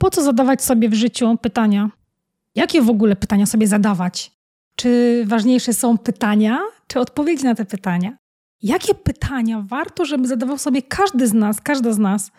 [0.00, 1.90] Po co zadawać sobie w życiu pytania?
[2.54, 4.32] Jakie w ogóle pytania sobie zadawać?
[4.76, 8.16] Czy ważniejsze są pytania, czy odpowiedzi na te pytania?
[8.62, 12.30] Jakie pytania warto, żeby zadawał sobie każdy z nas, każda z nas?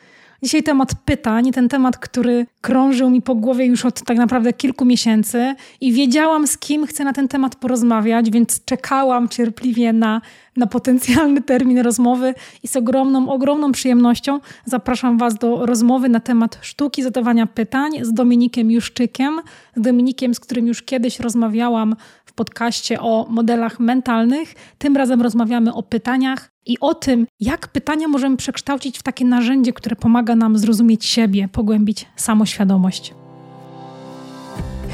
[0.43, 4.85] Dzisiaj temat pytań, ten temat, który krążył mi po głowie już od tak naprawdę kilku
[4.85, 10.21] miesięcy i wiedziałam, z kim chcę na ten temat porozmawiać, więc czekałam cierpliwie na,
[10.57, 16.59] na potencjalny termin rozmowy i z ogromną, ogromną przyjemnością zapraszam Was do rozmowy na temat
[16.61, 19.39] sztuki zadawania pytań z Dominikiem Juszczykiem,
[19.75, 21.95] z Dominikiem, z którym już kiedyś rozmawiałam
[22.25, 24.53] w podcaście o modelach mentalnych.
[24.77, 29.73] Tym razem rozmawiamy o pytaniach i o tym, jak pytania możemy przekształcić w takie narzędzie,
[29.73, 33.20] które pomaga nam zrozumieć siebie, pogłębić samoświadomość.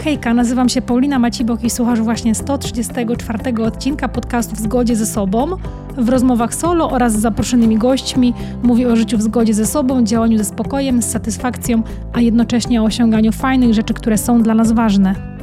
[0.04, 5.48] Hejka, nazywam się Paulina Macibok i słuchasz właśnie 134 odcinka podcastu W zgodzie ze sobą.
[5.98, 8.34] W rozmowach solo oraz z zaproszonymi gośćmi
[8.64, 11.84] mówię o życiu w zgodzie ze sobą, działaniu ze spokojem, z satysfakcją,
[12.14, 15.37] a jednocześnie o osiąganiu fajnych rzeczy, które są dla nas ważne.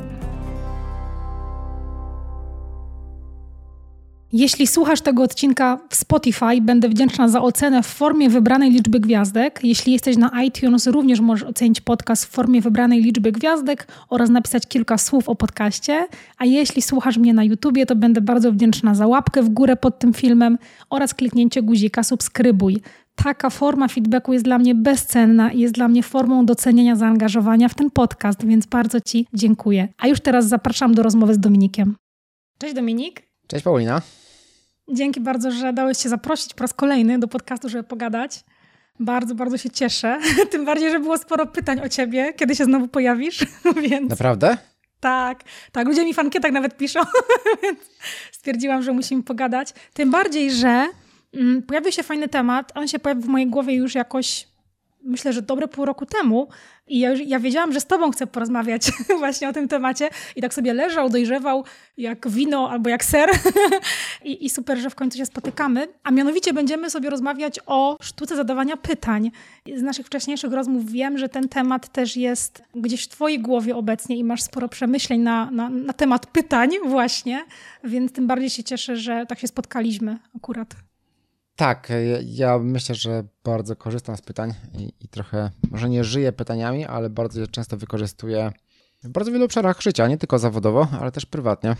[4.37, 9.61] Jeśli słuchasz tego odcinka w Spotify, będę wdzięczna za ocenę w formie wybranej liczby gwiazdek.
[9.63, 14.67] Jeśli jesteś na iTunes, również możesz ocenić podcast w formie wybranej liczby gwiazdek oraz napisać
[14.67, 16.07] kilka słów o podcaście.
[16.39, 19.99] A jeśli słuchasz mnie na YouTubie, to będę bardzo wdzięczna za łapkę w górę pod
[19.99, 20.59] tym filmem
[20.91, 22.81] oraz kliknięcie guzika subskrybuj.
[23.15, 27.75] Taka forma feedbacku jest dla mnie bezcenna i jest dla mnie formą docenienia zaangażowania w
[27.75, 29.89] ten podcast, więc bardzo Ci dziękuję.
[29.99, 31.97] A już teraz zapraszam do rozmowy z Dominikiem.
[32.59, 33.23] Cześć Dominik.
[33.47, 34.03] Cześć Paulina.
[34.89, 38.45] Dzięki bardzo, że dałeś się zaprosić po raz kolejny do podcastu, żeby pogadać.
[39.01, 40.19] Bardzo, bardzo się cieszę.
[40.51, 43.47] Tym bardziej, że było sporo pytań o ciebie, kiedy się znowu pojawisz.
[43.89, 44.11] Więc...
[44.11, 44.57] Naprawdę?
[45.01, 45.87] Tak, tak.
[45.87, 47.01] Ludzie mi fankietach nawet piszą,
[47.63, 47.79] więc
[48.33, 49.73] stwierdziłam, że musimy pogadać.
[49.93, 50.87] Tym bardziej, że
[51.35, 52.73] mm, pojawił się fajny temat.
[52.75, 54.49] On się pojawił w mojej głowie już jakoś
[55.05, 56.49] myślę, że dobre pół roku temu
[56.87, 60.55] i ja, ja wiedziałam, że z tobą chcę porozmawiać właśnie o tym temacie i tak
[60.55, 61.65] sobie leżał, dojrzewał
[61.97, 63.31] jak wino albo jak ser
[64.25, 65.89] I, i super, że w końcu się spotykamy.
[66.03, 69.31] A mianowicie będziemy sobie rozmawiać o sztuce zadawania pytań.
[69.77, 74.17] Z naszych wcześniejszych rozmów wiem, że ten temat też jest gdzieś w twojej głowie obecnie
[74.17, 77.45] i masz sporo przemyśleń na, na, na temat pytań właśnie,
[77.85, 80.69] więc tym bardziej się cieszę, że tak się spotkaliśmy akurat.
[81.57, 81.93] Tak,
[82.25, 87.11] ja myślę, że bardzo korzystam z pytań i, i, trochę, może nie żyję pytaniami, ale
[87.11, 88.53] bardzo często wykorzystuję
[89.05, 91.77] w bardzo wielu obszarach życia, nie tylko zawodowo, ale też prywatnie.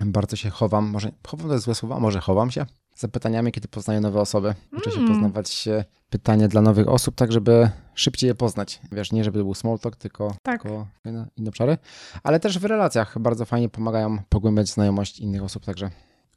[0.00, 2.66] Bardzo się chowam, może chowam to jest złe słowo, może chowam się
[2.96, 4.54] za pytaniami, kiedy poznaję nowe osoby.
[4.76, 5.12] Uczę się mm.
[5.12, 5.68] poznawać
[6.10, 8.80] pytania dla nowych osób, tak żeby szybciej je poznać.
[8.92, 10.62] Wiesz, nie żeby to był small talk, tylko, tak.
[10.62, 11.78] tylko inne obszary,
[12.22, 15.90] ale też w relacjach bardzo fajnie pomagają pogłębiać znajomość innych osób, także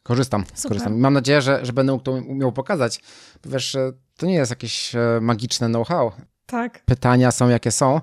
[0.04, 1.00] Korzystam, korzystam.
[1.00, 3.02] Mam nadzieję, że, że będę to umiał pokazać.
[3.46, 3.78] Wiesz,
[4.18, 6.12] to nie jest jakieś e, magiczne know-how.
[6.46, 6.84] Tak.
[6.86, 8.02] Pytania są jakie są.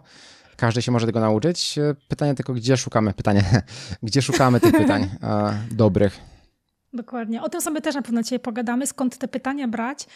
[0.56, 1.78] Każdy się może tego nauczyć.
[1.78, 3.44] E, pytanie tylko, gdzie szukamy pytanie,
[4.02, 6.20] gdzie szukamy tych pytań e, dobrych.
[6.92, 7.42] Dokładnie.
[7.42, 10.06] O tym sobie też na pewno dzisiaj pogadamy, skąd te pytania brać.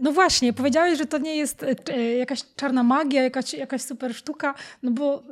[0.00, 1.64] No właśnie, powiedziałeś, że to nie jest
[2.18, 5.22] jakaś czarna magia, jakaś, jakaś super sztuka, no bo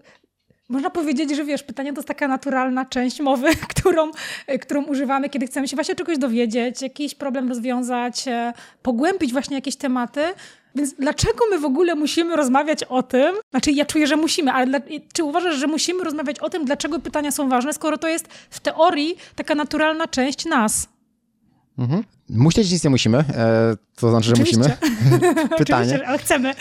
[0.68, 4.10] można powiedzieć, że wiesz, pytanie to jest taka naturalna część mowy, którą,
[4.60, 8.52] którą używamy, kiedy chcemy się właśnie czegoś dowiedzieć, jakiś problem rozwiązać, e,
[8.82, 10.20] pogłębić właśnie jakieś tematy.
[10.74, 13.36] Więc dlaczego my w ogóle musimy rozmawiać o tym?
[13.50, 14.80] Znaczy, ja czuję, że musimy, ale dla,
[15.12, 18.60] czy uważasz, że musimy rozmawiać o tym, dlaczego pytania są ważne, skoro to jest w
[18.60, 20.88] teorii taka naturalna część nas?
[21.78, 22.04] Mhm.
[22.28, 24.58] Musieć nic nie musimy, e, to znaczy, że Oczywiście.
[24.58, 25.34] musimy.
[25.58, 26.06] Pytanie.
[26.06, 26.54] ale chcemy.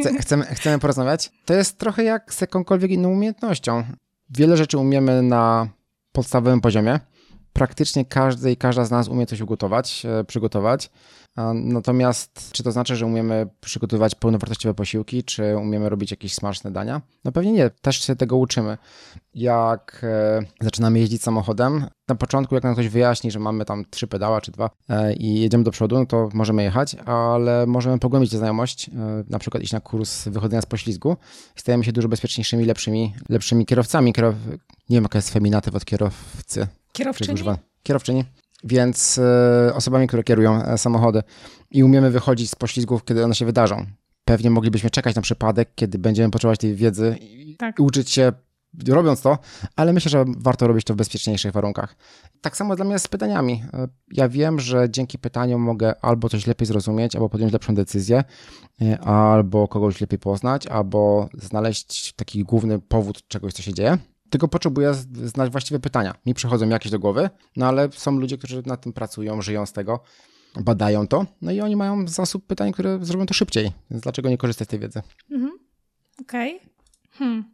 [0.00, 0.44] Chce, chcemy.
[0.44, 1.32] Chcemy porozmawiać.
[1.44, 3.84] To jest trochę jak z jakąkolwiek inną umiejętnością.
[4.30, 5.68] Wiele rzeczy umiemy na
[6.12, 7.00] podstawowym poziomie.
[7.54, 10.90] Praktycznie każdy i każda z nas umie coś ugotować, e, przygotować.
[11.54, 17.00] Natomiast czy to znaczy, że umiemy przygotowywać pełnowartościowe posiłki, czy umiemy robić jakieś smaczne dania?
[17.24, 18.78] No pewnie nie, też się tego uczymy.
[19.34, 24.06] Jak e, zaczynamy jeździć samochodem, na początku jak nam ktoś wyjaśni, że mamy tam trzy
[24.06, 28.30] pedała czy dwa e, i jedziemy do przodu, no to możemy jechać, ale możemy pogłębić
[28.30, 28.90] tę znajomość,
[29.28, 31.16] na przykład iść na kurs wychodzenia z poślizgu
[31.56, 34.12] i stajemy się dużo bezpieczniejszymi, lepszymi, lepszymi kierowcami.
[34.12, 34.34] Kierow...
[34.90, 36.66] Nie wiem, jaka jest feminatyw od kierowcy.
[36.94, 37.28] Kierowczyni?
[37.82, 38.24] Kierowczyni
[38.64, 41.22] więc e, osobami, które kierują e, samochody
[41.70, 43.86] i umiemy wychodzić z poślizgów, kiedy one się wydarzą.
[44.24, 47.80] Pewnie moglibyśmy czekać na przypadek, kiedy będziemy potrzebować tej wiedzy i tak.
[47.80, 48.32] uczyć się
[48.88, 49.38] robiąc to,
[49.76, 51.96] ale myślę, że warto robić to w bezpieczniejszych warunkach.
[52.40, 53.64] Tak samo dla mnie z pytaniami.
[53.72, 58.24] E, ja wiem, że dzięki pytaniom mogę albo coś lepiej zrozumieć, albo podjąć lepszą decyzję,
[59.00, 63.98] albo kogoś lepiej poznać, albo znaleźć taki główny powód czegoś, co się dzieje
[64.34, 64.94] tylko potrzebuję
[65.24, 66.14] znać właściwe pytania.
[66.26, 69.72] Mi przychodzą jakieś do głowy, no ale są ludzie, którzy nad tym pracują, żyją z
[69.72, 70.00] tego,
[70.60, 73.72] badają to, no i oni mają zasób pytań, które zrobią to szybciej.
[73.90, 75.02] Więc dlaczego nie korzystać z tej wiedzy?
[75.30, 75.52] Mhm.
[76.20, 76.56] Okej.
[76.56, 76.68] Okay.
[77.10, 77.44] Hmm.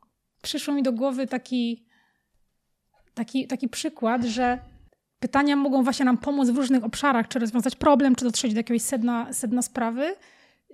[0.42, 1.84] Przyszło mi do głowy taki,
[3.14, 4.58] taki, taki przykład, że
[5.18, 8.82] pytania mogą właśnie nam pomóc w różnych obszarach, czy rozwiązać problem, czy dotrzeć do jakiegoś
[8.82, 10.14] sedna, sedna sprawy.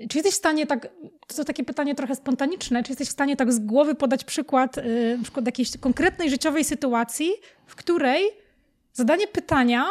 [0.09, 0.89] Czy jesteś w stanie tak,
[1.37, 5.19] to takie pytanie trochę spontaniczne, czy jesteś w stanie tak z głowy podać przykład, yy,
[5.23, 7.33] przykład jakiejś konkretnej życiowej sytuacji,
[7.67, 8.23] w której
[8.93, 9.87] zadanie pytania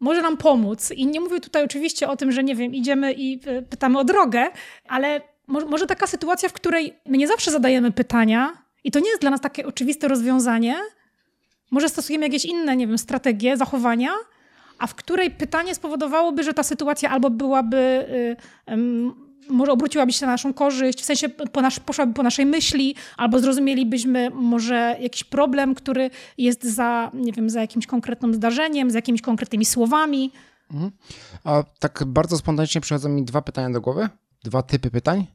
[0.00, 0.90] może nam pomóc.
[0.90, 4.04] I nie mówię tutaj oczywiście o tym, że nie wiem, idziemy i y, pytamy o
[4.04, 4.46] drogę,
[4.88, 9.08] ale może, może taka sytuacja, w której my nie zawsze zadajemy pytania i to nie
[9.08, 10.76] jest dla nas takie oczywiste rozwiązanie,
[11.70, 14.10] może stosujemy jakieś inne, nie wiem, strategie, zachowania,
[14.78, 18.06] a w której pytanie spowodowałoby, że ta sytuacja albo byłaby,
[18.70, 18.76] y,
[19.48, 23.38] może obróciłaby się na naszą korzyść, w sensie po nasz, poszłaby po naszej myśli, albo
[23.38, 29.22] zrozumielibyśmy może jakiś problem, który jest za, nie wiem, za jakimś konkretnym zdarzeniem, za jakimiś
[29.22, 30.32] konkretnymi słowami.
[30.72, 30.92] Mhm.
[31.44, 34.08] A tak bardzo spontanicznie przychodzą mi dwa pytania do głowy,
[34.44, 35.26] dwa typy pytań.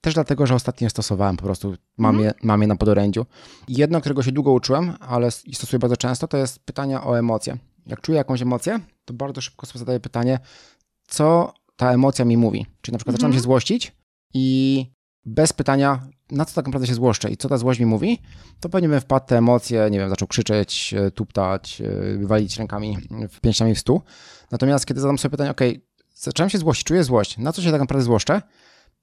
[0.00, 2.24] Też dlatego, że ostatnio stosowałem, po prostu mam, mhm.
[2.24, 3.26] je, mam je na podorędziu.
[3.68, 7.58] Jedno, którego się długo uczyłem, ale stosuję bardzo często, to jest pytania o emocje.
[7.88, 10.38] Jak czuję jakąś emocję, to bardzo szybko sobie zadaję pytanie,
[11.06, 12.66] co ta emocja mi mówi.
[12.80, 13.16] Czyli na przykład mhm.
[13.16, 13.92] zaczynam się złościć
[14.34, 14.86] i
[15.24, 18.22] bez pytania, na co tak naprawdę się złoszczę i co ta złość mi mówi,
[18.60, 21.82] to pewnie bym wpadł te emocje, nie wiem, zaczął krzyczeć, e, tuptać,
[22.20, 22.98] e, walić rękami,
[23.42, 24.02] pięściami w stół.
[24.50, 25.60] Natomiast kiedy zadam sobie pytanie, ok,
[26.14, 28.42] zacząłem się złościć, czuję złość, na co się tak naprawdę złoszczę,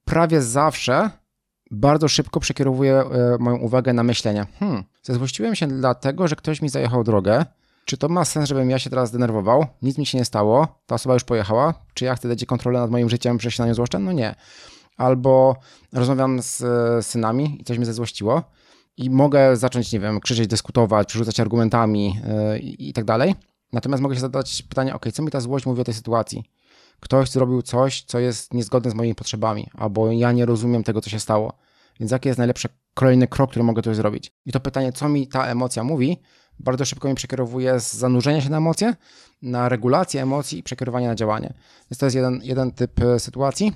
[0.06, 1.10] prawie zawsze
[1.72, 4.46] bardzo szybko przekierowuję e, moją uwagę na myślenie.
[4.60, 7.46] Hmm, zezłościłem się dlatego, że ktoś mi zajechał drogę.
[7.86, 9.66] Czy to ma sens, żebym ja się teraz denerwował?
[9.82, 11.74] Nic mi się nie stało, ta osoba już pojechała.
[11.94, 14.00] Czy ja chcę dać kontrolę nad moim życiem, że się na nią złoszczę?
[14.00, 14.36] No nie.
[14.98, 15.56] Albo
[15.94, 16.64] rozmawiam z
[17.06, 18.44] synami i coś mnie zezłościło
[18.98, 22.20] i mogę zacząć, nie wiem, krzyczeć, dyskutować, przerzucać argumentami
[22.52, 23.36] yy, i tak dalej.
[23.74, 26.44] Natomiast mogę się zadać pytanie, ok, co mi ta złość mówi o tej sytuacji?
[27.00, 31.10] ktoś zrobił coś, co jest niezgodne z moimi potrzebami, albo ja nie rozumiem tego, co
[31.10, 31.54] się stało.
[32.00, 34.32] Więc jaki jest najlepszy kolejny krok, który mogę tu zrobić?
[34.46, 36.22] I to pytanie, co mi ta emocja mówi,
[36.60, 38.96] bardzo szybko mi przekierowuje z zanurzenia się na emocje,
[39.42, 41.54] na regulację emocji i przekierowanie na działanie.
[41.92, 43.74] Więc to jest jeden, jeden typ e, sytuacji.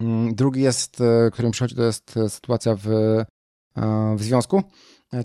[0.00, 2.88] Mm, drugi jest, e, który mi przychodzi, to jest e, sytuacja w,
[4.16, 4.62] w związku,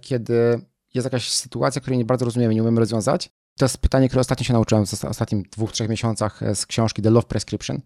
[0.01, 0.61] kiedy
[0.93, 4.45] jest jakaś sytuacja, której nie bardzo rozumiemy, nie umiemy rozwiązać to jest pytanie, które ostatnio
[4.45, 7.81] się nauczyłem w ostatnich dwóch, trzech miesiącach e, z książki The Love Prescription.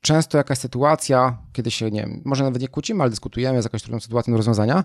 [0.00, 3.82] Często jakaś sytuacja, kiedy się, nie wiem, może nawet nie kłócimy, ale dyskutujemy, jest jakaś
[3.82, 4.84] trudną sytuacją do rozwiązania,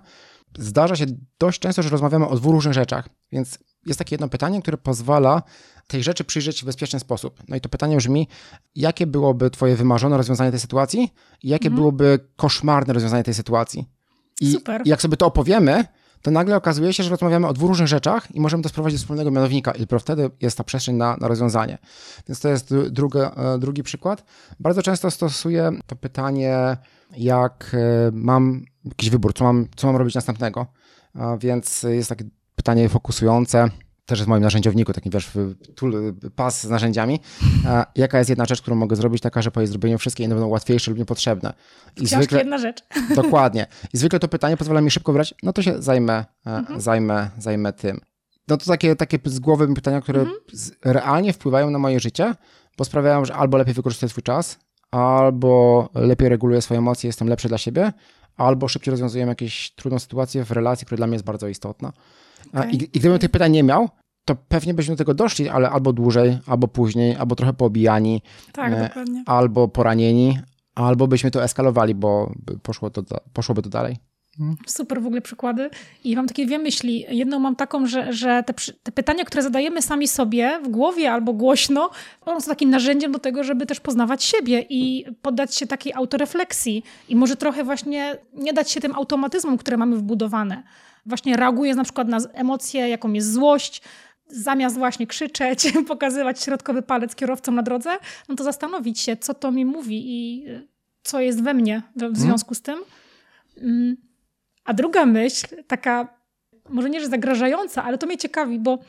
[0.58, 1.06] zdarza się
[1.40, 5.44] dość często, że rozmawiamy o dwóch różnych rzeczach, więc jest takie jedno pytanie, które pozwala
[5.88, 7.44] tej rzeczy przyjrzeć w bezpieczny sposób.
[7.48, 8.28] No i to pytanie brzmi,
[8.76, 11.14] jakie byłoby twoje wymarzone rozwiązanie tej sytuacji
[11.44, 11.76] i jakie mhm.
[11.76, 13.90] byłoby koszmarne rozwiązanie tej sytuacji.
[14.42, 14.82] I Super.
[14.86, 15.86] jak sobie to opowiemy,
[16.24, 19.04] to nagle okazuje się, że rozmawiamy o dwóch różnych rzeczach i możemy to sprowadzić do
[19.04, 21.78] wspólnego mianownika i dopiero wtedy jest ta przestrzeń na, na rozwiązanie.
[22.28, 24.24] Więc to jest druga, e, drugi przykład.
[24.60, 26.78] Bardzo często stosuję to pytanie,
[27.18, 30.68] jak e, mam jakiś wybór, co mam, co mam robić następnego.
[31.40, 32.25] Więc jest takie
[32.56, 33.70] pytanie fokusujące,
[34.06, 35.32] też jest w moim narzędziowniku, taki wiesz,
[36.36, 37.20] pas z narzędziami.
[37.96, 40.48] Jaka jest jedna rzecz, którą mogę zrobić, taka, że po jej zrobieniu wszystkie inne będą
[40.48, 41.54] łatwiejsze lub niepotrzebne.
[42.02, 42.80] I zwykle, jedna rzecz.
[43.16, 43.68] Dokładnie.
[43.94, 46.82] I zwykle to pytanie pozwala mi szybko wybrać, no to się zajmę, e, mhm.
[46.82, 48.00] zajmę, zajmę tym.
[48.48, 50.38] No to takie, takie z głowy pytania, które mhm.
[50.84, 52.36] realnie wpływają na moje życie,
[52.78, 54.60] bo sprawiają, że albo lepiej wykorzystuję swój czas,
[54.92, 57.94] albo lepiej reguluję swoje emocje, jestem lepszy dla siebie,
[58.38, 61.94] albo szybciej rozwiązuję jakieś trudną sytuację w relacji, która dla mnie jest bardzo istotna.
[62.50, 62.72] Okay.
[62.72, 63.89] I, I gdybym tych pytań nie miał,
[64.25, 68.74] to pewnie byśmy do tego doszli, ale albo dłużej, albo później, albo trochę poobijani, tak,
[68.74, 69.24] e, dokładnie.
[69.25, 70.39] albo poranieni,
[70.75, 73.03] albo byśmy to eskalowali, bo poszło to,
[73.34, 73.98] poszłoby to dalej.
[74.39, 74.58] Mhm.
[74.68, 75.70] Super w ogóle przykłady.
[76.03, 77.06] I mam takie dwie myśli.
[77.10, 78.53] Jedną mam taką, że, że te,
[78.84, 81.89] te, pytania, które zadajemy sami sobie w głowie albo głośno,
[82.22, 86.84] one są takim narzędziem do tego, żeby też poznawać siebie i poddać się takiej autorefleksji.
[87.10, 90.63] I może trochę właśnie nie dać się tym automatyzmom, które mamy wbudowane
[91.06, 93.82] właśnie reaguje na przykład na emocje, jaką jest złość,
[94.27, 97.98] zamiast właśnie krzyczeć, pokazywać środkowy palec kierowcom na drodze,
[98.30, 100.68] no to zastanowić się, co to mi mówi i y,
[101.03, 102.15] co jest we mnie w mhm.
[102.15, 102.80] związku z tym.
[103.58, 103.98] Mm.
[104.65, 106.08] A druga myśl, taka
[106.70, 108.80] może nie, że zagrażająca, ale to mnie ciekawi, bo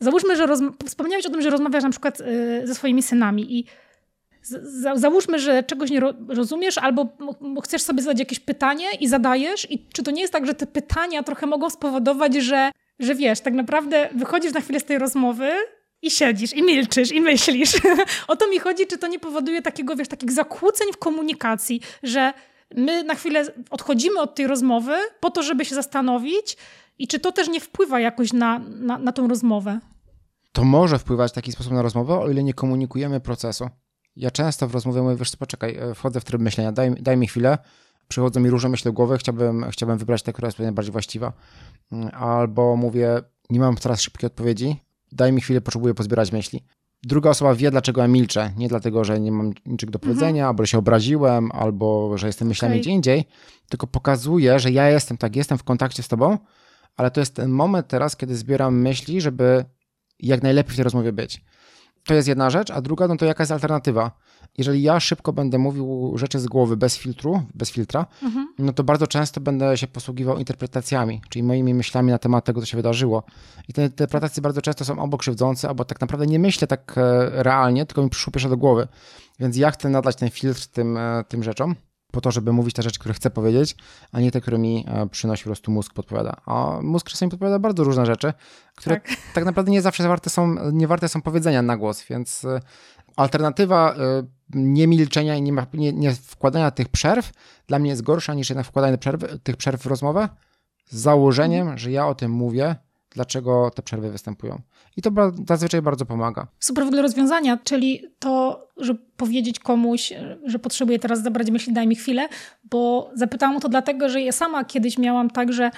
[0.00, 0.46] załóżmy, że
[0.86, 3.64] wspomniałeś o tym, że rozmawiasz na przykład y, ze swoimi synami i
[4.94, 7.08] Załóżmy, że czegoś nie rozumiesz, albo
[7.64, 10.66] chcesz sobie zadać jakieś pytanie i zadajesz, i czy to nie jest tak, że te
[10.66, 15.50] pytania trochę mogą spowodować, że, że wiesz, tak naprawdę wychodzisz na chwilę z tej rozmowy
[16.02, 17.72] i siedzisz, i milczysz, i myślisz.
[18.28, 22.32] o to mi chodzi, czy to nie powoduje takiego, wiesz, takich zakłóceń w komunikacji, że
[22.74, 26.56] my na chwilę odchodzimy od tej rozmowy po to, żeby się zastanowić,
[26.98, 29.80] i czy to też nie wpływa jakoś na, na, na tą rozmowę?
[30.52, 33.68] To może wpływać w taki sposób na rozmowę, o ile nie komunikujemy procesu
[34.18, 37.26] ja często w rozmowie mówię, wiesz, poczekaj, e, wchodzę w tryb myślenia, daj, daj mi
[37.26, 37.58] chwilę,
[38.08, 41.32] przychodzą mi różne myśli do głowy, chciałbym, chciałbym wybrać tę, która jest najbardziej właściwa.
[41.92, 44.76] Mm, albo mówię, nie mam teraz szybkiej odpowiedzi,
[45.12, 46.64] daj mi chwilę, potrzebuję pozbierać myśli.
[47.02, 48.52] Druga osoba wie, dlaczego ja milczę.
[48.56, 50.48] Nie dlatego, że nie mam niczego do powiedzenia, mhm.
[50.48, 52.80] albo że się obraziłem, albo że jestem myślami okay.
[52.80, 53.24] gdzie indziej,
[53.68, 56.38] tylko pokazuje, że ja jestem tak, jestem w kontakcie z tobą,
[56.96, 59.64] ale to jest ten moment teraz, kiedy zbieram myśli, żeby
[60.18, 61.44] jak najlepiej w tej rozmowie być.
[62.04, 64.10] To jest jedna rzecz, a druga, no to jaka jest alternatywa?
[64.58, 68.48] Jeżeli ja szybko będę mówił rzeczy z głowy bez filtru, bez filtra, mhm.
[68.58, 72.66] no to bardzo często będę się posługiwał interpretacjami, czyli moimi myślami na temat tego, co
[72.66, 73.22] się wydarzyło.
[73.68, 77.30] I te interpretacje bardzo często są albo krzywdzące, albo tak naprawdę nie myślę tak e,
[77.42, 78.88] realnie, tylko mi przyszło pierwsze do głowy.
[79.40, 81.74] Więc ja chcę nadać ten filtr tym, e, tym rzeczom
[82.12, 83.76] po to, żeby mówić te rzeczy, które chcę powiedzieć,
[84.12, 86.36] a nie te, które mi e, przynosi po prostu mózg podpowiada.
[86.46, 88.32] A mózg czasami podpowiada bardzo różne rzeczy,
[88.74, 92.46] które tak, tak naprawdę nie zawsze warte są, nie warte są powiedzenia na głos, więc
[93.16, 93.94] alternatywa
[94.54, 97.32] nie milczenia i nie, nie, nie wkładania tych przerw
[97.66, 100.28] dla mnie jest gorsza niż jednak wkładanie przerw, tych przerw w rozmowę
[100.90, 101.78] z założeniem, mhm.
[101.78, 102.76] że ja o tym mówię,
[103.10, 104.60] dlaczego te przerwy występują.
[104.96, 105.10] I to
[105.48, 106.46] zazwyczaj bardzo pomaga.
[106.60, 110.12] Super w ogóle rozwiązania, czyli to, że powiedzieć komuś,
[110.44, 112.28] że potrzebuję teraz zabrać myśli, daj mi chwilę,
[112.70, 115.70] bo zapytałam o to dlatego, że ja sama kiedyś miałam tak, że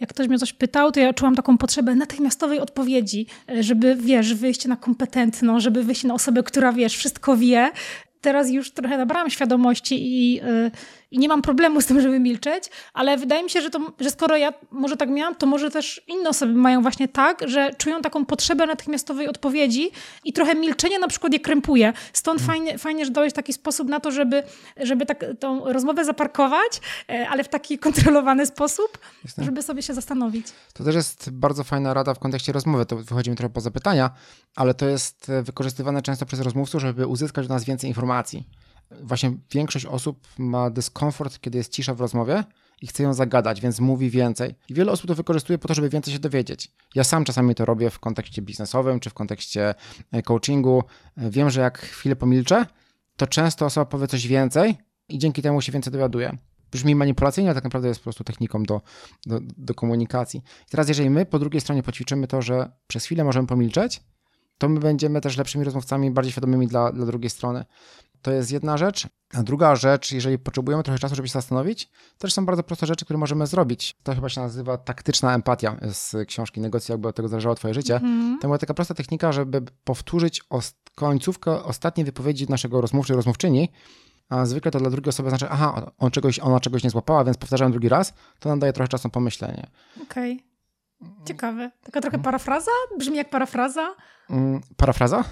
[0.00, 3.26] jak ktoś mnie coś pytał, to ja czułam taką potrzebę natychmiastowej odpowiedzi,
[3.60, 7.70] żeby, wiesz, wyjść na kompetentną, żeby wyjść na osobę, która, wiesz, wszystko wie.
[8.20, 10.70] Teraz już trochę nabrałam świadomości i, yy,
[11.10, 14.10] i nie mam problemu z tym, żeby milczeć, ale wydaje mi się, że, to, że
[14.10, 18.02] skoro ja może tak miałam, to może też inne osoby mają właśnie tak, że czują
[18.02, 19.90] taką potrzebę natychmiastowej odpowiedzi
[20.24, 21.92] i trochę milczenie na przykład je krępuje.
[22.12, 22.56] Stąd hmm.
[22.56, 24.42] fajnie, fajnie, że dałeś taki sposób na to, żeby,
[24.76, 29.44] żeby tak, tą rozmowę zaparkować, e, ale w taki kontrolowany sposób, Jestem.
[29.44, 30.46] żeby sobie się zastanowić.
[30.74, 32.86] To też jest bardzo fajna rada w kontekście rozmowy.
[32.86, 34.10] To wychodzimy trochę poza pytania,
[34.56, 38.46] ale to jest e, wykorzystywane często przez rozmówców, żeby uzyskać od nas więcej informacji
[38.90, 42.44] właśnie większość osób ma dyskomfort, kiedy jest cisza w rozmowie
[42.82, 44.54] i chce ją zagadać, więc mówi więcej.
[44.68, 46.72] I wiele osób to wykorzystuje po to, żeby więcej się dowiedzieć.
[46.94, 49.74] Ja sam czasami to robię w kontekście biznesowym czy w kontekście
[50.12, 50.82] e, coachingu.
[51.16, 52.66] E, wiem, że jak chwilę pomilczę,
[53.16, 54.76] to często osoba powie coś więcej
[55.08, 56.36] i dzięki temu się więcej dowiaduje.
[56.72, 58.80] Brzmi manipulacyjnie, ale tak naprawdę jest po prostu techniką do,
[59.26, 60.42] do, do komunikacji.
[60.68, 64.02] I teraz, jeżeli my po drugiej stronie poćwiczymy to, że przez chwilę możemy pomilczeć,
[64.58, 67.64] to my będziemy też lepszymi rozmówcami, bardziej świadomymi dla, dla drugiej strony.
[68.22, 69.06] To jest jedna rzecz.
[69.34, 72.86] A druga rzecz, jeżeli potrzebujemy trochę czasu, żeby się zastanowić, to też są bardzo proste
[72.86, 73.96] rzeczy, które możemy zrobić.
[74.02, 77.96] To chyba się nazywa taktyczna empatia z książki Negocje, jakby od tego zależało twoje życie.
[77.96, 78.38] Mm.
[78.38, 80.42] To była taka prosta technika, żeby powtórzyć
[80.94, 83.72] końcówkę ostatniej wypowiedzi naszego rozmówcy, rozmówczyni,
[84.28, 87.36] a zwykle to dla drugiej osoby znaczy, aha, on czegoś, ona czegoś nie złapała, więc
[87.36, 89.66] powtarzam drugi raz, to nam daje trochę czasu na pomyślenie.
[90.02, 90.32] Okej.
[90.32, 91.24] Okay.
[91.24, 91.70] Ciekawe.
[91.84, 92.70] Taka trochę parafraza?
[92.98, 93.94] Brzmi jak parafraza?
[94.30, 95.24] Mm, parafraza?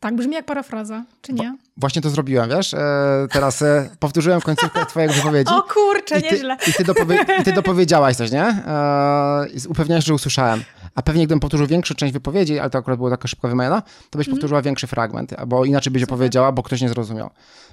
[0.00, 1.56] Tak, brzmi jak parafraza, czy nie?
[1.76, 2.74] Właśnie to zrobiłem, wiesz?
[2.74, 5.52] E, teraz e, powtórzyłem końcówkę twojego wypowiedzi.
[5.52, 6.56] O kurczę, i ty, nieźle.
[6.68, 8.44] I ty, dopowie- I ty dopowiedziałaś coś, nie?
[8.44, 10.62] E, upewniałeś, że usłyszałem.
[10.94, 14.18] A pewnie gdybym powtórzył większą część wypowiedzi, ale to akurat było taka szybko wymiana, to
[14.18, 14.36] byś mm.
[14.36, 16.14] powtórzyła większy fragment, bo inaczej byś Super.
[16.14, 17.30] opowiedziała, bo ktoś nie zrozumiał.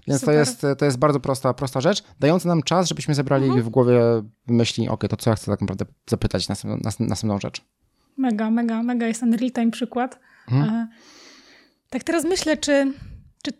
[0.07, 3.62] Więc to jest, to jest bardzo prosta, prosta rzecz, dająca nam czas, żebyśmy zebrali mm.
[3.62, 4.00] w głowie
[4.48, 7.62] myśli, ok, to co ja chcę tak naprawdę zapytać następną, następną rzecz.
[8.17, 10.19] Mega, mega, mega jest ten real-time przykład.
[10.51, 10.88] Mm.
[11.89, 12.94] Tak teraz myślę, czy,
[13.44, 13.51] czy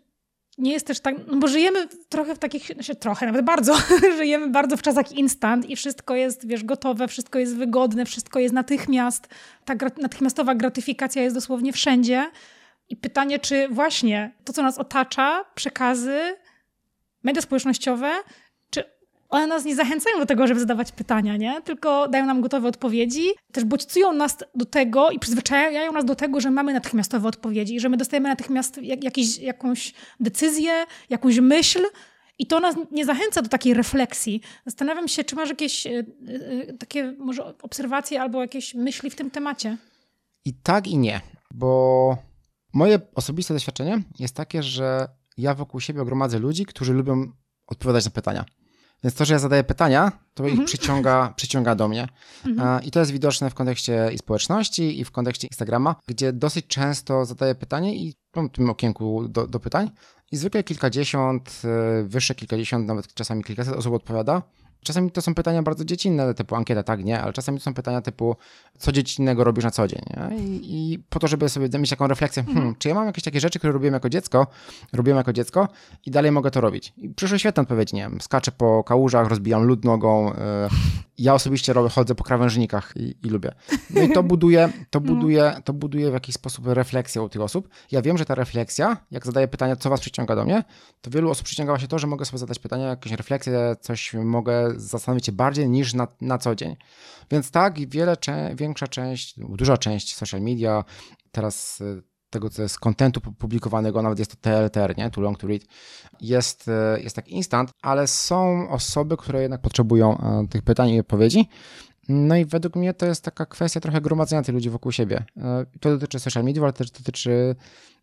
[0.58, 3.76] nie jest też tak, no bo żyjemy trochę w takich, znaczy trochę, nawet bardzo,
[4.18, 8.54] żyjemy bardzo w czasach instant i wszystko jest, wiesz, gotowe, wszystko jest wygodne, wszystko jest
[8.54, 9.28] natychmiast,
[9.64, 12.30] ta natychmiastowa gratyfikacja jest dosłownie wszędzie.
[12.88, 16.36] I pytanie, czy właśnie to, co nas otacza, przekazy,
[17.22, 18.12] media społecznościowe,
[19.28, 21.62] one nas nie zachęcają do tego, żeby zadawać pytania, nie?
[21.62, 26.40] Tylko dają nam gotowe odpowiedzi, też bodźcują nas do tego i przyzwyczajają nas do tego,
[26.40, 31.80] że mamy natychmiastowe odpowiedzi, że my dostajemy natychmiast jak, jakiś, jakąś decyzję, jakąś myśl,
[32.38, 34.40] i to nas nie zachęca do takiej refleksji.
[34.66, 36.06] Zastanawiam się, czy masz jakieś y,
[36.68, 39.76] y, takie może obserwacje albo jakieś myśli w tym temacie?
[40.44, 41.20] I tak, i nie,
[41.54, 42.18] bo
[42.72, 47.32] moje osobiste doświadczenie jest takie, że ja wokół siebie gromadzę ludzi, którzy lubią
[47.66, 48.44] odpowiadać na pytania.
[49.04, 50.60] Więc to, że ja zadaję pytania, to mhm.
[50.60, 52.08] ich przyciąga, przyciąga do mnie.
[52.46, 52.84] Mhm.
[52.84, 57.24] I to jest widoczne w kontekście i społeczności, i w kontekście Instagrama, gdzie dosyć często
[57.24, 59.90] zadaję pytanie i mam w tym okienku do, do pytań
[60.32, 64.42] i zwykle kilkadziesiąt, e, wyższe kilkadziesiąt, nawet czasami kilkaset osób odpowiada.
[64.82, 68.00] Czasami to są pytania bardzo dziecinne, typu ankieta, tak, nie, ale czasami to są pytania
[68.00, 68.36] typu,
[68.78, 70.02] co dziecinnego robisz na co dzień.
[70.38, 72.76] I, I, po to, żeby sobie mieć taką refleksję, hmm, mhm.
[72.78, 74.46] czy ja mam jakieś takie rzeczy, które robiłem jako dziecko,
[74.92, 75.68] robiłem jako dziecko
[76.06, 76.92] i dalej mogę to robić.
[76.96, 80.34] I przyszły świetne odpowiedzi, nie wiem, skaczę po kałużach, rozbijam lód nogą, yy,
[81.18, 83.52] ja osobiście robię, chodzę po krawężnikach i, i lubię.
[83.90, 85.14] No i to buduje, to, no.
[85.14, 87.68] buduje, to buduje w jakiś sposób refleksję u tych osób.
[87.90, 90.64] Ja wiem, że ta refleksja, jak zadaję pytanie, co was przyciąga do mnie,
[91.00, 94.67] to wielu osób przyciąga się to, że mogę sobie zadać pytanie, jakąś refleksję, coś mogę
[94.76, 96.76] zastanowić się bardziej niż na, na co dzień.
[97.30, 98.16] Więc tak, wiele,
[98.54, 100.84] większa część, duża część social media,
[101.32, 105.10] teraz y, tego, co jest kontentu publikowanego, nawet jest to TLTR, nie?
[105.10, 105.62] Too long to read,
[106.20, 111.00] jest, y, jest tak instant, ale są osoby, które jednak potrzebują y, tych pytań i
[111.00, 111.48] odpowiedzi.
[112.08, 115.24] No i według mnie to jest taka kwestia trochę gromadzenia tych ludzi wokół siebie.
[115.80, 117.56] To dotyczy social media, ale też dotyczy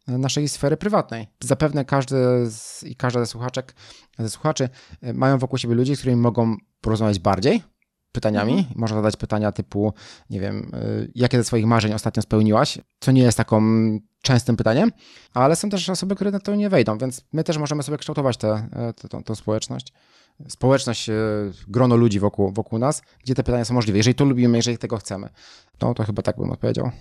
[0.08, 1.28] naszej sfery prywatnej.
[1.44, 2.16] Zapewne każdy
[2.52, 3.76] z, i każda ze słuchaczek,
[4.20, 4.70] ze słuchaczy
[5.14, 7.64] mają wokół siebie ludzi, z którymi mogą porozmawiać bardziej,
[8.16, 8.54] pytaniami.
[8.54, 8.74] Mhm.
[8.76, 9.94] Można zadać pytania typu,
[10.30, 13.62] nie wiem, y, jakie ze swoich marzeń ostatnio spełniłaś, co nie jest taką
[14.22, 14.92] częstym pytaniem,
[15.34, 18.38] ale są też osoby, które na to nie wejdą, więc my też możemy sobie kształtować
[18.38, 18.70] tę
[19.26, 19.94] te, społeczność.
[20.48, 21.10] Społeczność,
[21.68, 23.98] grono ludzi wokół, wokół nas, gdzie te pytania są możliwe.
[23.98, 25.30] Jeżeli to lubimy, jeżeli tego chcemy,
[25.78, 26.92] to, to chyba tak bym odpowiedział.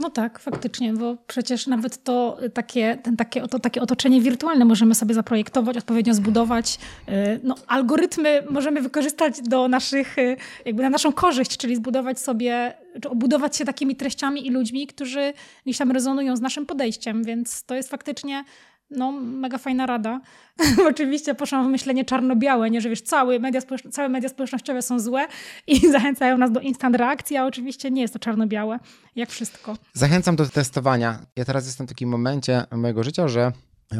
[0.00, 4.94] No tak, faktycznie, bo przecież nawet to takie, ten takie, to takie otoczenie wirtualne możemy
[4.94, 6.78] sobie zaprojektować, odpowiednio zbudować.
[7.08, 12.74] Y, no, algorytmy możemy wykorzystać do naszych, y, jakby na naszą korzyść, czyli zbudować sobie,
[13.02, 15.32] czy obudować się takimi treściami i ludźmi, którzy
[15.64, 18.44] gdzieś tam rezonują z naszym podejściem, więc to jest faktycznie
[18.90, 20.20] no, mega fajna rada.
[20.90, 25.26] Oczywiście poszłam w myślenie czarno-białe, nie, że wiesz, całe media, całe media społecznościowe są złe
[25.66, 28.78] i zachęcają nas do instant reakcji, a oczywiście nie jest to czarno-białe,
[29.16, 29.76] jak wszystko.
[29.92, 31.18] Zachęcam do testowania.
[31.36, 33.52] Ja teraz jestem w takim momencie mojego życia, że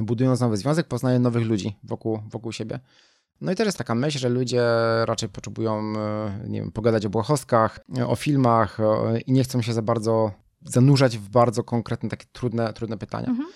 [0.03, 2.81] budując nowy związek, poznaję nowych ludzi wokół, wokół siebie.
[3.41, 4.63] No i też jest taka myśl, że ludzie
[5.05, 8.79] raczej potrzebują, e, nie wiem, pogadać o błahostkach, o filmach
[9.27, 10.33] i nie chcą się za bardzo
[10.65, 13.29] zanurzać w bardzo konkretne, takie trudne, trudne pytania.
[13.29, 13.49] Mhm.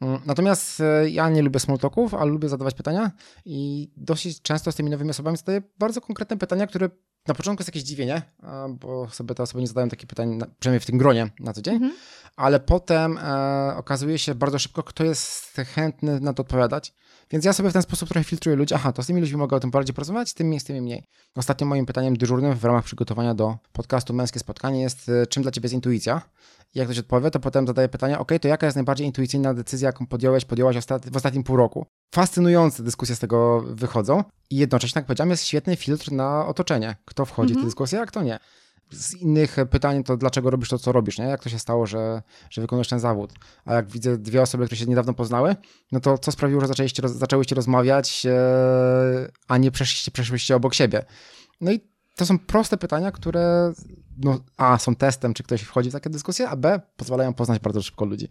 [0.00, 3.10] Mm, natomiast e, ja nie lubię small talków, ale lubię zadawać pytania
[3.44, 6.90] i dosyć często z tymi nowymi osobami zadaję bardzo konkretne pytania, które
[7.28, 8.22] na początku jest jakieś dziwienie,
[8.68, 11.74] bo sobie te osoby nie zadają takich pytań, przynajmniej w tym gronie na co dzień,
[11.74, 11.92] mhm.
[12.36, 16.94] ale potem e, okazuje się bardzo szybko, kto jest chętny na to odpowiadać.
[17.32, 18.74] Więc ja sobie w ten sposób trochę filtruję ludzi.
[18.74, 21.04] Aha, to z tymi ludźmi mogę o tym bardziej porozmawiać, z tymi, z tymi mniej.
[21.34, 25.52] Ostatnim moim pytaniem dyżurnym w ramach przygotowania do podcastu Męskie Spotkanie jest, e, czym dla
[25.52, 26.22] ciebie jest intuicja?
[26.74, 29.88] I jak ktoś odpowie, to potem zadaję pytanie, ok, to jaka jest najbardziej intuicyjna decyzja,
[29.88, 30.76] jaką podjąłeś, podjęłaś
[31.12, 31.86] w ostatnim pół roku?
[32.14, 36.96] Fascynujące dyskusje z tego wychodzą i jednocześnie, tak powiedziałem, jest świetny filtr na otoczenie.
[37.04, 37.54] Kto wchodzi mm -hmm.
[37.54, 37.68] w tę mhm.
[37.68, 38.38] dyskusję, a kto nie
[38.90, 41.24] z innych pytań to dlaczego robisz to, co robisz, nie?
[41.24, 43.32] Jak to się stało, że, że wykonujesz ten zawód?
[43.64, 45.56] A jak widzę dwie osoby, które się niedawno poznały,
[45.92, 48.32] no to co sprawiło, że zaczęliście, zaczęłyście rozmawiać, e,
[49.48, 51.04] a nie przeszliście, przeszłyście obok siebie?
[51.60, 51.80] No i
[52.16, 53.72] to są proste pytania, które
[54.18, 57.82] no, a, są testem, czy ktoś wchodzi w takie dyskusje, a b, pozwalają poznać bardzo
[57.82, 58.28] szybko ludzi.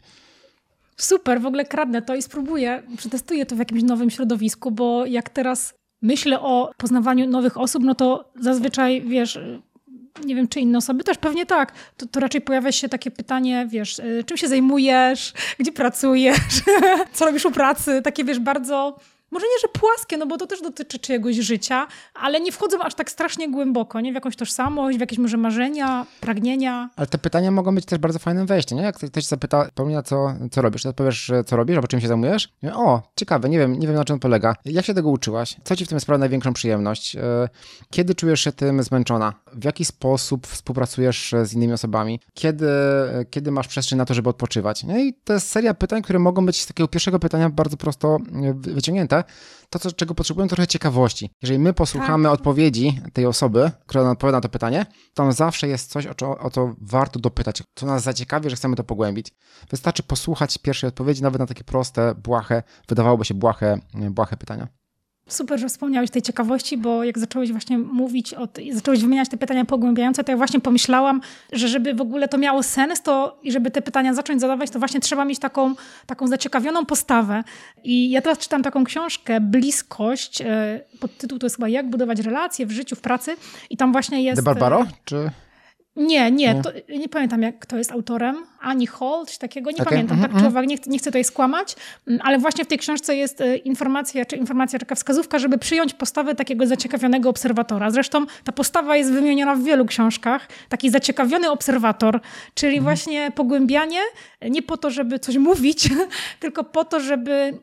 [0.97, 5.29] Super, w ogóle kradnę to i spróbuję, przetestuję to w jakimś nowym środowisku, bo jak
[5.29, 9.39] teraz myślę o poznawaniu nowych osób, no to zazwyczaj, wiesz,
[10.25, 13.67] nie wiem, czy inne osoby też pewnie tak, to, to raczej pojawia się takie pytanie,
[13.69, 16.61] wiesz, y, czym się zajmujesz, gdzie pracujesz,
[17.13, 18.99] co robisz u pracy, takie, wiesz, bardzo
[19.31, 22.95] może nie, że płaskie, no bo to też dotyczy czyjegoś życia, ale nie wchodzą aż
[22.95, 24.11] tak strasznie głęboko, nie?
[24.11, 26.89] W jakąś tożsamość, w jakieś może marzenia, pragnienia.
[26.95, 28.83] Ale te pytania mogą być też bardzo fajnym wejściem, nie?
[28.83, 32.49] Jak ktoś zapyta, pomina, co, co robisz, to powiesz, co robisz, albo czym się zajmujesz?
[32.73, 34.55] O, ciekawe, nie wiem, nie wiem na czym to polega.
[34.65, 35.55] Jak się tego uczyłaś?
[35.63, 37.15] Co ci w tym sprawia największą przyjemność?
[37.15, 37.49] E,
[37.89, 39.33] kiedy czujesz się tym zmęczona?
[39.53, 42.19] W jaki sposób współpracujesz z innymi osobami?
[42.33, 42.69] Kiedy,
[43.29, 44.83] kiedy masz przestrzeń na to, żeby odpoczywać?
[44.83, 48.17] No i to jest seria pytań, które mogą być z takiego pierwszego pytania bardzo prosto
[48.17, 48.53] e,
[49.69, 51.31] to, co, czego potrzebujemy, trochę ciekawości.
[51.41, 52.33] Jeżeli my posłuchamy tak.
[52.33, 56.37] odpowiedzi tej osoby, która odpowiada na to pytanie, to tam zawsze jest coś, o co,
[56.37, 59.31] o co warto dopytać, co nas zaciekawi, że chcemy to pogłębić.
[59.69, 64.78] Wystarczy posłuchać pierwszej odpowiedzi, nawet na takie proste, błahe, wydawałoby się błahe, błahe pytania.
[65.29, 69.65] Super, że wspomniałeś tej ciekawości, bo jak zacząłeś właśnie mówić, o zacząłeś wymieniać te pytania
[69.65, 73.71] pogłębiające, to ja właśnie pomyślałam, że żeby w ogóle to miało sens, to i żeby
[73.71, 77.43] te pytania zacząć zadawać, to właśnie trzeba mieć taką, taką zaciekawioną postawę.
[77.83, 82.19] I ja teraz czytam taką książkę Bliskość, e, pod tytuł to jest chyba Jak budować
[82.19, 83.35] relacje w życiu, w pracy
[83.69, 84.41] i tam właśnie jest...
[84.41, 84.85] De Barbaro?
[85.05, 85.29] Czy...
[85.99, 86.61] Nie, nie, nie.
[86.61, 88.35] To, nie pamiętam, jak kto jest autorem.
[88.61, 89.85] Ani Hall, czy takiego, nie okay.
[89.85, 90.17] pamiętam.
[90.17, 90.33] Mm -hmm.
[90.33, 90.65] Tak, mhm, czy mhm.
[90.65, 91.75] nie, chcę, nie chcę tutaj skłamać,
[92.07, 95.93] mm, ale właśnie w tej książce jest e, informacja, czy informacja, taka wskazówka, żeby przyjąć
[95.93, 97.91] postawę takiego zaciekawionego obserwatora.
[97.91, 100.47] Zresztą ta postawa jest wymieniona w wielu książkach.
[100.69, 102.19] Taki zaciekawiony obserwator,
[102.53, 102.83] czyli mm -hmm.
[102.83, 104.01] właśnie pogłębianie,
[104.49, 105.89] nie po to, żeby coś mówić,
[106.39, 107.59] tylko po to, żeby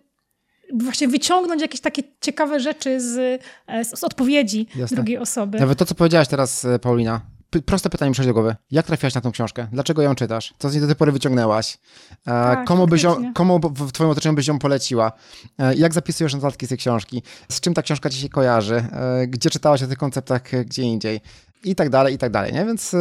[0.74, 4.94] właśnie wyciągnąć jakieś takie ciekawe rzeczy z, e, z odpowiedzi Jasne.
[4.94, 5.58] drugiej osoby.
[5.58, 7.20] Nawet to, co powiedziałaś teraz, e, Paulina,
[7.66, 8.56] proste pytanie mi przychodzi do głowy.
[8.70, 9.68] Jak trafiłaś na tą książkę?
[9.72, 10.54] Dlaczego ją czytasz?
[10.58, 11.78] Co z niej do tej pory wyciągnęłaś?
[12.24, 15.12] Tak, komu, byś ją, komu w twoim otoczeniu byś ją poleciła?
[15.76, 17.22] Jak zapisujesz notatki z tej książki?
[17.48, 18.84] Z czym ta książka ci się kojarzy?
[19.28, 21.20] Gdzie czytałaś o tych konceptach gdzie indziej?
[21.64, 22.64] I tak dalej, i tak dalej, nie?
[22.64, 22.94] Więc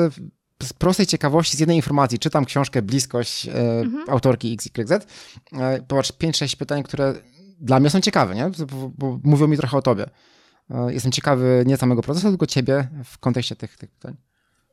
[0.64, 4.10] z prostej ciekawości, z jednej informacji, czytam książkę Bliskość e, mhm.
[4.10, 7.14] autorki XYZ, e, popatrz, 5-6 pytań, które
[7.60, 8.52] dla mnie są ciekawe, nie?
[8.72, 10.10] Bo, bo, mówią mi trochę o tobie.
[10.70, 14.16] E, jestem ciekawy nie samego procesu, tylko ciebie w kontekście tych, tych pytań.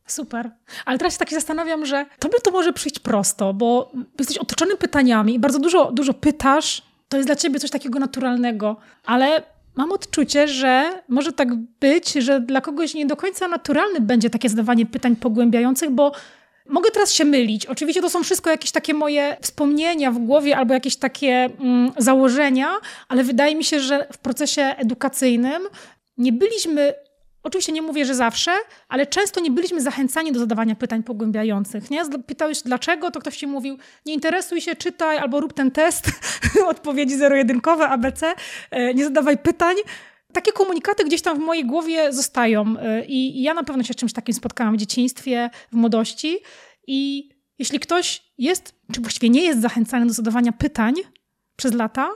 [0.06, 0.50] Super.
[0.84, 4.76] Ale teraz się tak się zastanawiam, że tobie to może przyjść prosto, bo jesteś otoczony
[4.76, 6.82] pytaniami i bardzo dużo, dużo pytasz.
[7.08, 9.42] To jest dla ciebie coś takiego naturalnego, ale
[9.76, 14.48] mam odczucie, że może tak być, że dla kogoś nie do końca naturalne będzie takie
[14.48, 16.12] zadawanie pytań pogłębiających, bo
[16.66, 17.66] Mogę teraz się mylić.
[17.66, 22.68] Oczywiście to są wszystko jakieś takie moje wspomnienia w głowie albo jakieś takie mm, założenia,
[23.08, 25.62] ale wydaje mi się, że w procesie edukacyjnym
[26.18, 26.94] nie byliśmy
[27.42, 28.52] Oczywiście nie mówię, że zawsze,
[28.88, 31.90] ale często nie byliśmy zachęcani do zadawania pytań pogłębiających.
[31.90, 32.02] Nie?
[32.26, 36.10] Pytałeś dlaczego, to ktoś ci mówił, nie interesuj się, czytaj albo rób ten test,
[36.68, 38.34] odpowiedzi zero-jedynkowe, ABC,
[38.70, 39.76] e, nie zadawaj pytań.
[40.32, 43.96] Takie komunikaty gdzieś tam w mojej głowie zostają e, i ja na pewno się z
[43.96, 46.38] czymś takim spotkałam w dzieciństwie, w młodości
[46.86, 47.28] i
[47.58, 50.94] jeśli ktoś jest, czy właściwie nie jest zachęcany do zadawania pytań
[51.56, 52.08] przez lata,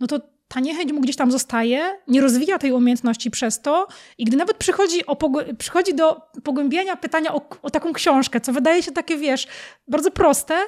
[0.00, 3.86] no to ta niechęć mu gdzieś tam zostaje, nie rozwija tej umiejętności przez to
[4.18, 5.16] i gdy nawet przychodzi, o,
[5.58, 9.46] przychodzi do pogłębiania pytania o, o taką książkę, co wydaje się takie, wiesz,
[9.88, 10.58] bardzo proste,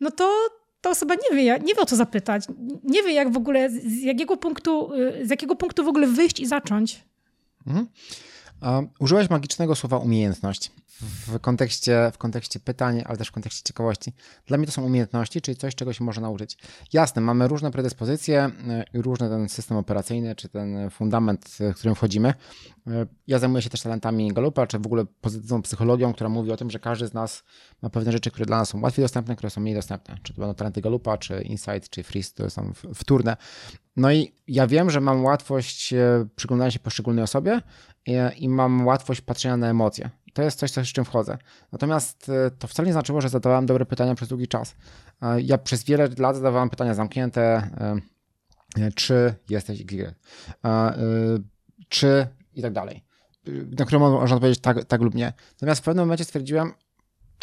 [0.00, 0.30] no to
[0.80, 2.44] ta osoba nie wie, nie wie o co zapytać,
[2.84, 4.90] nie wie jak w ogóle, z jakiego punktu,
[5.22, 7.04] z jakiego punktu w ogóle wyjść i zacząć.
[7.66, 7.86] Mhm.
[8.98, 14.12] Użyłeś magicznego słowa umiejętność w kontekście, w kontekście pytań, ale też w kontekście ciekawości.
[14.46, 16.58] Dla mnie to są umiejętności, czyli coś, czego się można nauczyć.
[16.92, 18.50] Jasne, mamy różne predyspozycje
[18.94, 22.34] i różny ten system operacyjny, czy ten fundament, w którym wchodzimy.
[22.86, 26.56] E, ja zajmuję się też talentami Galupa, czy w ogóle pozytywną psychologią, która mówi o
[26.56, 27.42] tym, że każdy z nas
[27.82, 30.18] ma pewne rzeczy, które dla nas są łatwiej dostępne, które są mniej dostępne.
[30.22, 33.36] Czy to będą talenty Galupa, czy Insight, czy Freeze, to są wtórne.
[33.96, 37.60] No i ja wiem, że mam łatwość e, przyglądania się poszczególnej osobie
[38.06, 40.10] i, i mam łatwość patrzenia na emocje.
[40.32, 41.38] To jest coś, z czym wchodzę.
[41.72, 44.74] Natomiast e, to wcale nie znaczyło, że zadawałem dobre pytania przez długi czas.
[45.38, 47.70] Ja przez wiele lat zadawałem pytania zamknięte,
[48.94, 49.84] czy jesteś Y,
[51.88, 53.04] czy i tak dalej,
[53.78, 55.32] na które można odpowiedzieć tak, tak lub nie.
[55.52, 56.72] Natomiast w pewnym momencie stwierdziłem,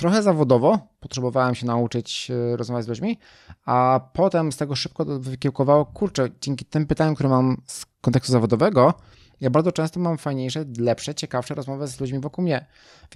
[0.02, 3.18] trochę zawodowo potrzebowałem się nauczyć e, rozmawiać z ludźmi,
[3.66, 8.94] a potem z tego szybko wykiełkowało, kurczę, dzięki tym pytaniom, które mam z kontekstu zawodowego,
[9.42, 12.66] ja bardzo często mam fajniejsze, lepsze, ciekawsze rozmowy z ludźmi wokół mnie.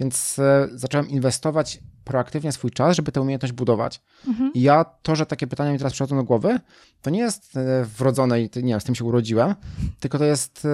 [0.00, 4.02] Więc e, zacząłem inwestować proaktywnie swój czas, żeby tę umiejętność budować.
[4.26, 4.52] Mhm.
[4.54, 6.60] I ja to, że takie pytania mi teraz przychodzą do głowy,
[7.02, 9.54] to nie jest e, wrodzone i nie wiem, z tym się urodziłem,
[10.00, 10.68] tylko to jest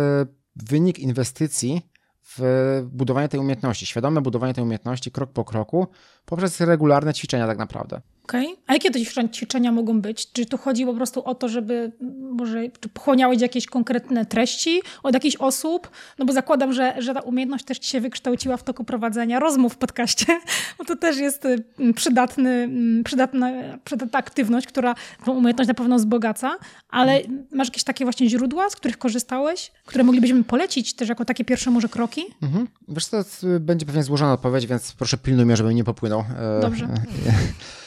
[0.57, 1.92] wynik inwestycji
[2.39, 5.87] w budowanie tej umiejętności, świadome budowanie tej umiejętności krok po kroku
[6.25, 8.01] poprzez regularne ćwiczenia tak naprawdę.
[8.25, 8.47] Okej.
[8.47, 8.63] Okay.
[8.67, 8.99] A jakie to
[9.33, 10.33] ćwiczenia mogą być?
[10.33, 15.15] Czy tu chodzi po prostu o to, żeby może czy pochłaniałeś jakieś konkretne treści od
[15.15, 15.91] jakichś osób?
[16.19, 19.73] No bo zakładam, że, że ta umiejętność też ci się wykształciła w toku prowadzenia rozmów
[19.73, 20.41] w podcaście,
[20.79, 23.51] bo to też jest y, przydatny, mm, przydatna,
[23.85, 26.57] przydatna aktywność, która tą umiejętność na pewno wzbogaca,
[26.89, 27.21] ale
[27.53, 31.71] masz jakieś takie właśnie źródła, z których korzystałeś, które moglibyśmy polecić też jako takie pierwsze
[31.71, 32.25] może kroki?
[32.43, 32.69] Mhm.
[32.89, 33.25] Wiesz to
[33.61, 36.25] będzie pewnie złożona odpowiedź, więc proszę pilnuj mnie, żebym nie popłynął.
[36.59, 36.89] E, Dobrze.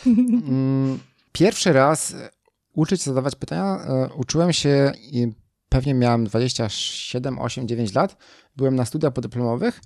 [0.07, 0.99] Mm,
[1.31, 2.29] pierwszy raz e,
[2.73, 5.27] uczyć się zadawać pytania e, uczyłem się i
[5.69, 8.17] pewnie miałem 27, 8, 9 lat.
[8.55, 9.81] Byłem na studiach podyplomowych.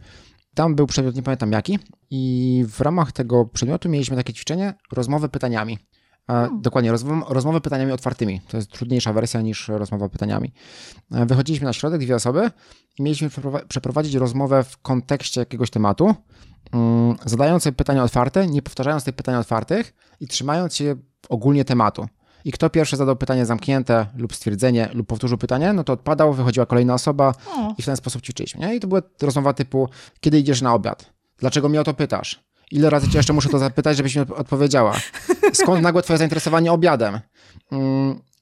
[0.56, 1.80] Tam był przedmiot, nie pamiętam jaki,
[2.10, 5.78] i w ramach tego przedmiotu mieliśmy takie ćwiczenie rozmowy pytaniami.
[6.28, 6.62] Hmm.
[6.62, 6.92] Dokładnie,
[7.30, 8.42] rozmowy pytaniami otwartymi.
[8.48, 10.54] To jest trudniejsza wersja niż rozmowa pytaniami.
[11.12, 12.52] Wychodziliśmy na środek, dwie osoby,
[13.00, 13.30] i mieliśmy
[13.68, 16.16] przeprowadzić rozmowę w kontekście jakiegoś tematu.
[16.74, 20.96] Mm, zadając sobie pytania otwarte, nie powtarzając tych pytań otwartych i trzymając się
[21.30, 22.08] ogólnie tematu.
[22.46, 26.66] I kto pierwszy zadał pytanie zamknięte lub stwierdzenie lub powtórzył pytanie, no to odpadał, wychodziła
[26.66, 27.74] kolejna osoba o.
[27.78, 28.68] i w ten sposób ćwiczyliśmy.
[28.68, 28.76] Nie?
[28.76, 31.14] I to była rozmowa typu, kiedy idziesz na obiad?
[31.38, 32.44] Dlaczego mnie o to pytasz?
[32.72, 34.96] Ile razy cię jeszcze muszę to zapytać, żebyś mi odpowiedziała?
[35.54, 37.20] Skąd nagłe twoje zainteresowanie obiadem?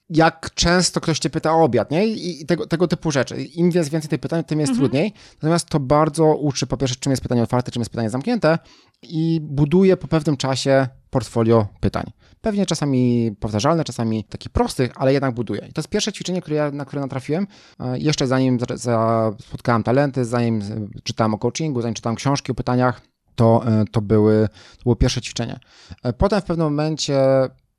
[0.09, 2.07] Jak często ktoś cię pyta o obiad, nie?
[2.07, 3.43] I tego, tego typu rzeczy.
[3.43, 4.79] Im jest więcej tych pytań, tym jest mhm.
[4.79, 5.13] trudniej.
[5.33, 8.59] Natomiast to bardzo uczy po pierwsze, czym jest pytanie otwarte, czym jest pytanie zamknięte
[9.01, 12.11] i buduje po pewnym czasie portfolio pytań.
[12.41, 15.59] Pewnie czasami powtarzalne, czasami takich prostych, ale jednak buduje.
[15.69, 17.47] I to jest pierwsze ćwiczenie, które ja, na które natrafiłem.
[17.79, 20.61] E, jeszcze zanim za, za spotkałem talenty, zanim
[21.03, 23.01] czytałem o coachingu, zanim czytałem książki o pytaniach,
[23.35, 25.59] to, e, to, były, to było pierwsze ćwiczenie.
[26.03, 27.19] E, potem w pewnym momencie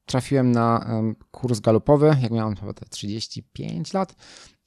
[0.08, 0.86] trafiłem na
[1.30, 4.14] kurs galupowy, jak miałem chyba 35 lat,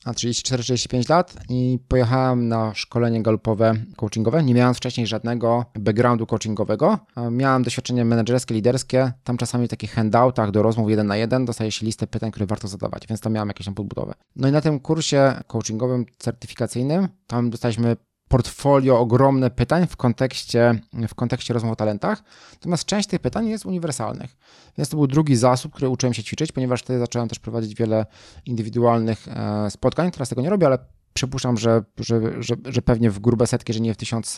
[0.06, 4.44] a 34-35 lat i pojechałem na szkolenie galupowe coachingowe.
[4.44, 7.00] Nie miałem wcześniej żadnego backgroundu coachingowego.
[7.32, 9.12] Miałem doświadczenie menedżerskie, liderskie.
[9.24, 12.46] Tam czasami w takich handoutach do rozmów jeden na jeden dostaje się listę pytań, które
[12.46, 14.14] warto zadawać, więc tam miałem jakieś tam podbudowę.
[14.36, 17.96] No i na tym kursie coachingowym, certyfikacyjnym, tam dostaliśmy
[18.32, 23.66] portfolio ogromne pytań w kontekście, w kontekście rozmów o talentach, natomiast część tych pytań jest
[23.66, 24.38] uniwersalnych.
[24.78, 28.06] Więc to był drugi zasób, który uczyłem się ćwiczyć, ponieważ wtedy zacząłem też prowadzić wiele
[28.46, 30.12] indywidualnych e, spotkań.
[30.12, 30.78] Teraz tego nie robię, ale
[31.14, 34.38] przypuszczam, że, że, że, że pewnie w grube setki, że nie w tysiąc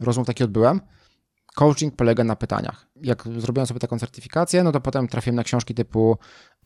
[0.00, 0.80] rozmów takie odbyłem.
[1.54, 2.86] Coaching polega na pytaniach.
[3.02, 6.18] Jak zrobiłem sobie taką certyfikację, no to potem trafiłem na książki typu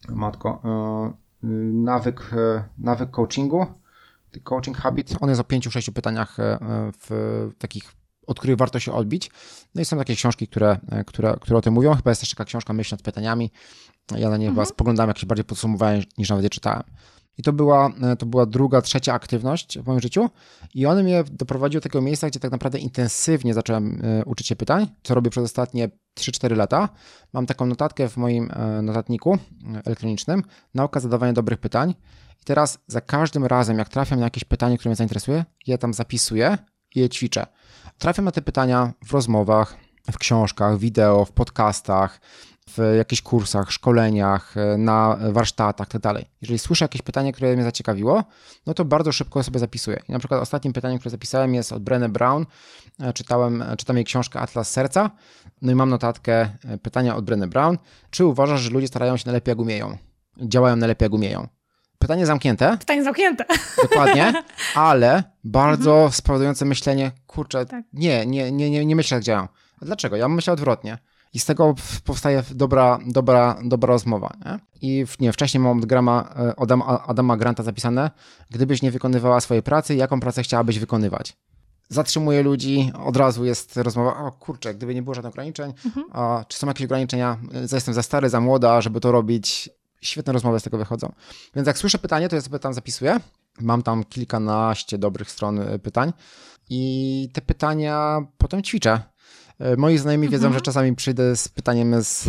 [0.09, 0.61] matko,
[1.43, 3.67] yy, nawyk, yy, nawyk coachingu,
[4.41, 6.59] coaching habit, on jest o pięciu, sześciu pytaniach e,
[7.01, 7.93] w takich
[8.27, 9.31] od których warto się odbić.
[9.75, 11.95] No i są takie książki, które, e, które, które o tym mówią.
[11.95, 13.51] Chyba jest też taka książka Myśl nad pytaniami.
[14.11, 14.55] Ja na nie mhm.
[14.55, 16.83] chyba spoglądam jakieś bardziej podsumowanie niż nawet je czytałem.
[17.39, 20.31] I to była, e, to była druga, trzecia aktywność w moim życiu
[20.75, 24.87] i one mnie doprowadziły do takiego miejsca, gdzie tak naprawdę intensywnie zacząłem uczyć się pytań,
[25.03, 26.89] co robię przez ostatnie 3-4 lata.
[27.33, 28.51] Mam taką notatkę w moim
[28.83, 29.39] notatniku
[29.85, 30.43] elektronicznym,
[30.75, 31.95] nauka zadawania dobrych pytań
[32.43, 35.95] i teraz za każdym razem, jak trafiam na jakieś pytanie, które mnie zainteresuje, ja tam
[35.95, 36.59] zapisuję
[36.95, 37.47] i je ćwiczę.
[37.99, 39.77] Trafiam na te pytania w rozmowach,
[40.13, 42.21] w książkach, wideo, w podcastach,
[42.71, 46.21] w jakichś kursach, szkoleniach, na warsztatach itd.
[46.21, 48.25] Tak Jeżeli słyszę jakieś pytanie, które mnie zaciekawiło,
[48.67, 50.03] no to bardzo szybko sobie zapisuję.
[50.09, 52.47] I na przykład ostatnim pytaniem, które zapisałem jest od Brené Brown.
[53.15, 55.11] Czytałem, czytam jej książkę Atlas Serca.
[55.63, 56.49] No i mam notatkę
[56.83, 57.79] pytania od Brené Brown.
[58.11, 59.97] Czy uważasz, że ludzie starają się najlepiej jak umieją?
[60.41, 61.49] Działają najlepiej jak umieją?
[61.99, 62.77] Pytanie zamknięte.
[62.79, 63.45] Pytanie zamknięte.
[63.83, 64.33] Dokładnie,
[64.75, 66.13] ale bardzo mhm.
[66.13, 67.85] spowodujące myślenie, kurczę, tak.
[67.93, 69.49] nie, nie, nie, nie, nie myślę jak działam.
[69.83, 70.17] Dlaczego?
[70.17, 70.99] Ja myślę odwrotnie.
[71.35, 74.33] I z tego powstaje dobra, dobra, dobra rozmowa.
[74.45, 74.59] Nie?
[74.81, 76.71] I nie, wcześniej mam od, Grama, e, od
[77.07, 78.11] Adama Granta zapisane,
[78.51, 81.37] gdybyś nie wykonywała swojej pracy, jaką pracę chciałabyś wykonywać?
[81.89, 86.07] Zatrzymuje ludzi, od razu jest rozmowa, o kurczę, gdyby nie było żadnych ograniczeń, mhm.
[86.13, 87.39] a, czy są jakieś ograniczenia,
[87.73, 91.13] jestem za stary, za młoda, żeby to robić, świetne rozmowy z tego wychodzą.
[91.55, 93.21] Więc jak słyszę pytanie, to ja sobie tam zapisuję.
[93.61, 96.13] Mam tam kilkanaście dobrych stron y, pytań
[96.71, 99.03] i te pytania potem ćwiczę.
[99.63, 100.55] Y, moi znajomi wiedzą, mhm.
[100.55, 102.29] że czasami przyjdę z pytaniem z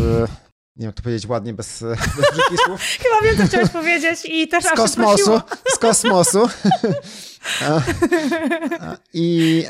[0.75, 1.83] nie wiem jak to powiedzieć ładnie, bez,
[2.17, 2.81] bez brzydkich słów.
[3.03, 5.41] Chyba wiem, co chciałeś powiedzieć i też z kosmosu,
[5.75, 6.47] z kosmosu.
[9.13, 9.65] I,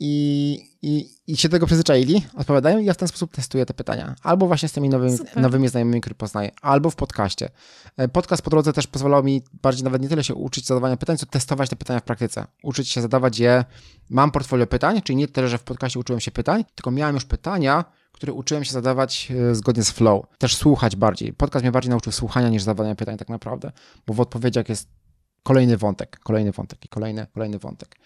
[0.00, 4.14] i, i, I się tego przyzwyczaili, odpowiadają i ja w ten sposób testuję te pytania.
[4.22, 7.50] Albo właśnie z tymi nowymi, nowymi znajomymi, które poznaję, albo w podcaście.
[7.96, 11.16] E, podcast po drodze też pozwalał mi bardziej nawet nie tyle się uczyć zadawania pytań,
[11.16, 12.46] co testować te pytania w praktyce.
[12.62, 13.64] Uczyć się zadawać je.
[14.10, 17.24] Mam portfolio pytań, czyli nie tyle, że w podcaście uczyłem się pytań, tylko miałem już
[17.24, 20.26] pytania, które uczyłem się zadawać e, zgodnie z flow.
[20.38, 21.32] Też słuchać bardziej.
[21.32, 23.72] Podcast mnie bardziej nauczył słuchania niż zadawania pytań tak naprawdę,
[24.06, 24.88] bo w odpowiedziach jest
[25.42, 27.96] kolejny wątek, kolejny wątek i kolejny, kolejny wątek.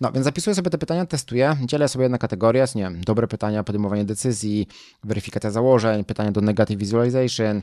[0.00, 3.64] No, więc zapisuję sobie te pytania, testuję, dzielę sobie na kategorie, nie wiem, dobre pytania,
[3.64, 4.66] podejmowanie decyzji,
[5.04, 7.62] weryfikacja założeń, pytania do negative visualization,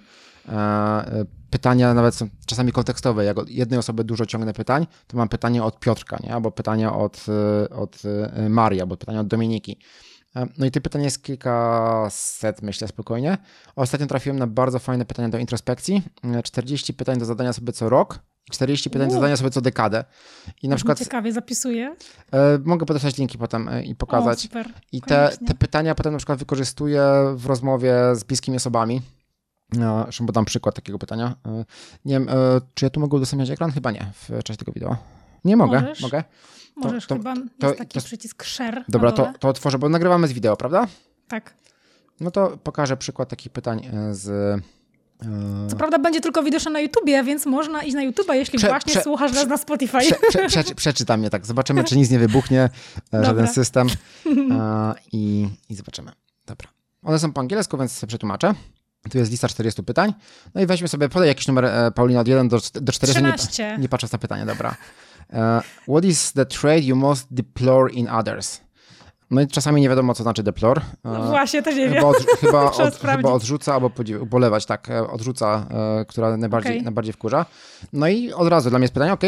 [0.49, 3.25] e, pytania nawet czasami kontekstowe.
[3.25, 6.33] Jak od jednej osoby dużo ciągnę pytań, to mam pytanie od Piotrka, nie?
[6.33, 9.77] albo pytania od, e, od e, Marii, albo pytania od Dominiki.
[10.57, 13.37] No i tych pytań jest kilkaset, myślę spokojnie.
[13.75, 16.01] Ostatnio trafiłem na bardzo fajne pytania do introspekcji.
[16.43, 18.19] 40 pytań do zadania sobie co rok
[18.51, 20.03] 40 pytań do zadania sobie co dekadę.
[20.63, 20.99] I na przykład.
[20.99, 21.95] Ciekawie zapisuję.
[22.31, 24.39] E, mogę podesłać linki potem e, i pokazać.
[24.39, 24.69] O, super.
[24.91, 27.03] I te, te pytania potem na przykład wykorzystuję
[27.35, 29.01] w rozmowie z bliskimi osobami.
[29.73, 31.35] No, zresztą podam przykład takiego pytania.
[31.45, 31.65] E,
[32.05, 32.29] nie wiem,
[32.73, 33.71] czy ja tu mogę udostępniać ekran?
[33.71, 34.97] Chyba nie w czasie tego wideo.
[35.45, 36.01] Nie mogę, Możesz.
[36.01, 36.23] mogę.
[36.81, 38.85] To, Możesz to, chyba, to, jest taki to, przycisk share.
[38.89, 40.87] Dobra, to, to otworzę, bo nagrywamy z wideo, prawda?
[41.27, 41.53] Tak.
[42.19, 44.61] No to pokażę przykład takich pytań z
[45.21, 48.67] E, Co prawda będzie tylko widoczne na YouTubie, więc można iść na YouTube, jeśli prze,
[48.67, 49.97] właśnie prze, słuchasz nas na Spotify.
[50.47, 51.45] Prze, przeczytam je tak.
[51.45, 52.69] Zobaczymy, czy nic nie wybuchnie,
[53.13, 53.87] e, żaden system
[54.51, 56.11] e, i, i zobaczymy.
[56.45, 56.67] Dobra.
[57.03, 58.53] One są po angielsku, więc sobie przetłumaczę.
[59.11, 60.13] Tu jest lista 40 pytań.
[60.55, 63.61] No i weźmy sobie, podaj jakiś numer, Paulina, od 1 do, do 40.
[63.61, 64.75] Nie, nie patrzę na pytanie, dobra.
[65.29, 65.37] Uh,
[65.87, 68.65] what is the trade you most deplore in others?
[69.31, 70.81] No i czasami nie wiadomo, co znaczy deplor.
[71.03, 71.93] No właśnie, też nie wiem.
[71.95, 75.67] Chyba, od, chyba, od, chyba odrzuca albo ubolewać, tak, e, odrzuca,
[76.01, 76.83] e, która najbardziej, okay.
[76.83, 77.45] najbardziej wkurza.
[77.93, 79.21] No i od razu dla mnie jest pytanie, ok,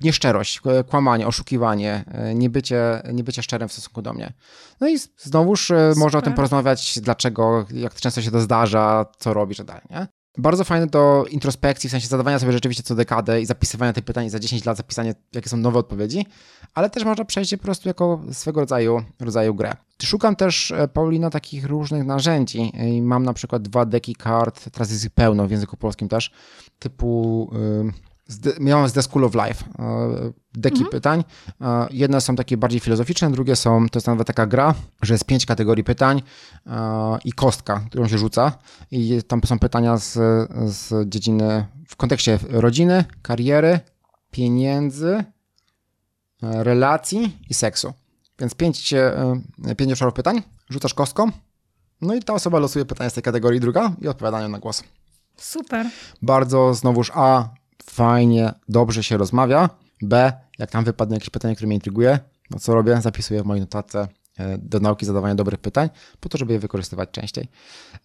[0.00, 4.32] nieszczerość, kłamanie, oszukiwanie, e, niebycie, niebycie szczerym w stosunku do mnie.
[4.80, 5.96] No i znowuż Super.
[5.96, 10.06] można o tym porozmawiać, dlaczego, jak często się to zdarza, co robisz, tak dalej, nie?
[10.38, 14.30] Bardzo fajne do introspekcji, w sensie zadawania sobie rzeczywiście co dekadę i zapisywania tych pytań
[14.30, 16.26] za 10 lat, zapisanie, jakie są nowe odpowiedzi,
[16.74, 19.72] ale też można przejść je po prostu jako swego rodzaju, rodzaju grę.
[20.02, 22.72] Szukam też, e, Paulina, takich różnych narzędzi.
[23.02, 26.30] Mam na przykład dwa deki kart, teraz jest ich pełno w języku polskim też,
[26.78, 27.50] typu...
[27.52, 28.13] Yy,
[28.60, 30.90] miałem z The School of Life e, deki mhm.
[30.90, 31.24] pytań.
[31.60, 35.24] E, jedne są takie bardziej filozoficzne, drugie są, to jest nawet taka gra, że jest
[35.24, 36.22] pięć kategorii pytań
[36.66, 38.58] e, i kostka, którą się rzuca
[38.90, 40.12] i tam są pytania z,
[40.64, 43.80] z dziedziny w kontekście rodziny, kariery,
[44.30, 45.24] pieniędzy,
[46.42, 47.92] relacji i seksu.
[48.38, 48.94] Więc pięć,
[49.76, 51.30] pięć obszarów pytań, rzucasz kostką,
[52.00, 54.82] no i ta osoba losuje pytanie z tej kategorii druga i odpowiadają na głos.
[55.36, 55.86] Super.
[56.22, 57.48] Bardzo znowuż A,
[57.90, 59.70] fajnie, dobrze się rozmawia.
[60.02, 62.18] B, jak tam wypadnie jakieś pytanie, które mnie intryguje,
[62.50, 63.00] no co robię?
[63.00, 67.10] Zapisuję w mojej notatce e, do nauki zadawania dobrych pytań, po to, żeby je wykorzystywać
[67.10, 67.48] częściej.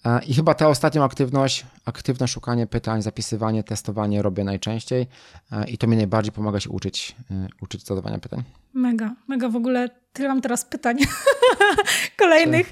[0.05, 5.07] E, I chyba tę ostatnią aktywność, aktywne szukanie pytań, zapisywanie, testowanie robię najczęściej
[5.51, 7.15] e, i to mi najbardziej pomaga się uczyć,
[7.61, 8.43] uczyć zadawania pytań.
[8.73, 9.89] Mega, mega w ogóle.
[10.13, 10.97] Tyle mam teraz pytań
[12.19, 12.71] kolejnych.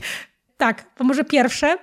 [0.58, 1.78] Tak, to może pierwsze.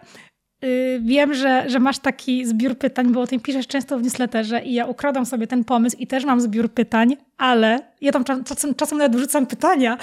[0.64, 4.62] Y, wiem, że, że masz taki zbiór pytań, bo o tym piszesz często w newsletterze
[4.62, 8.74] i ja ukradam sobie ten pomysł i też mam zbiór pytań, ale ja tam czasem,
[8.74, 9.98] czasem nawet wrzucam pytania,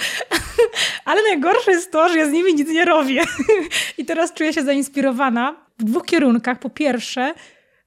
[1.04, 3.22] ale najgorsze jest to, że ja z nimi nic nie robię.
[3.98, 6.58] I teraz czuję się zainspirowana w dwóch kierunkach.
[6.58, 7.34] Po pierwsze,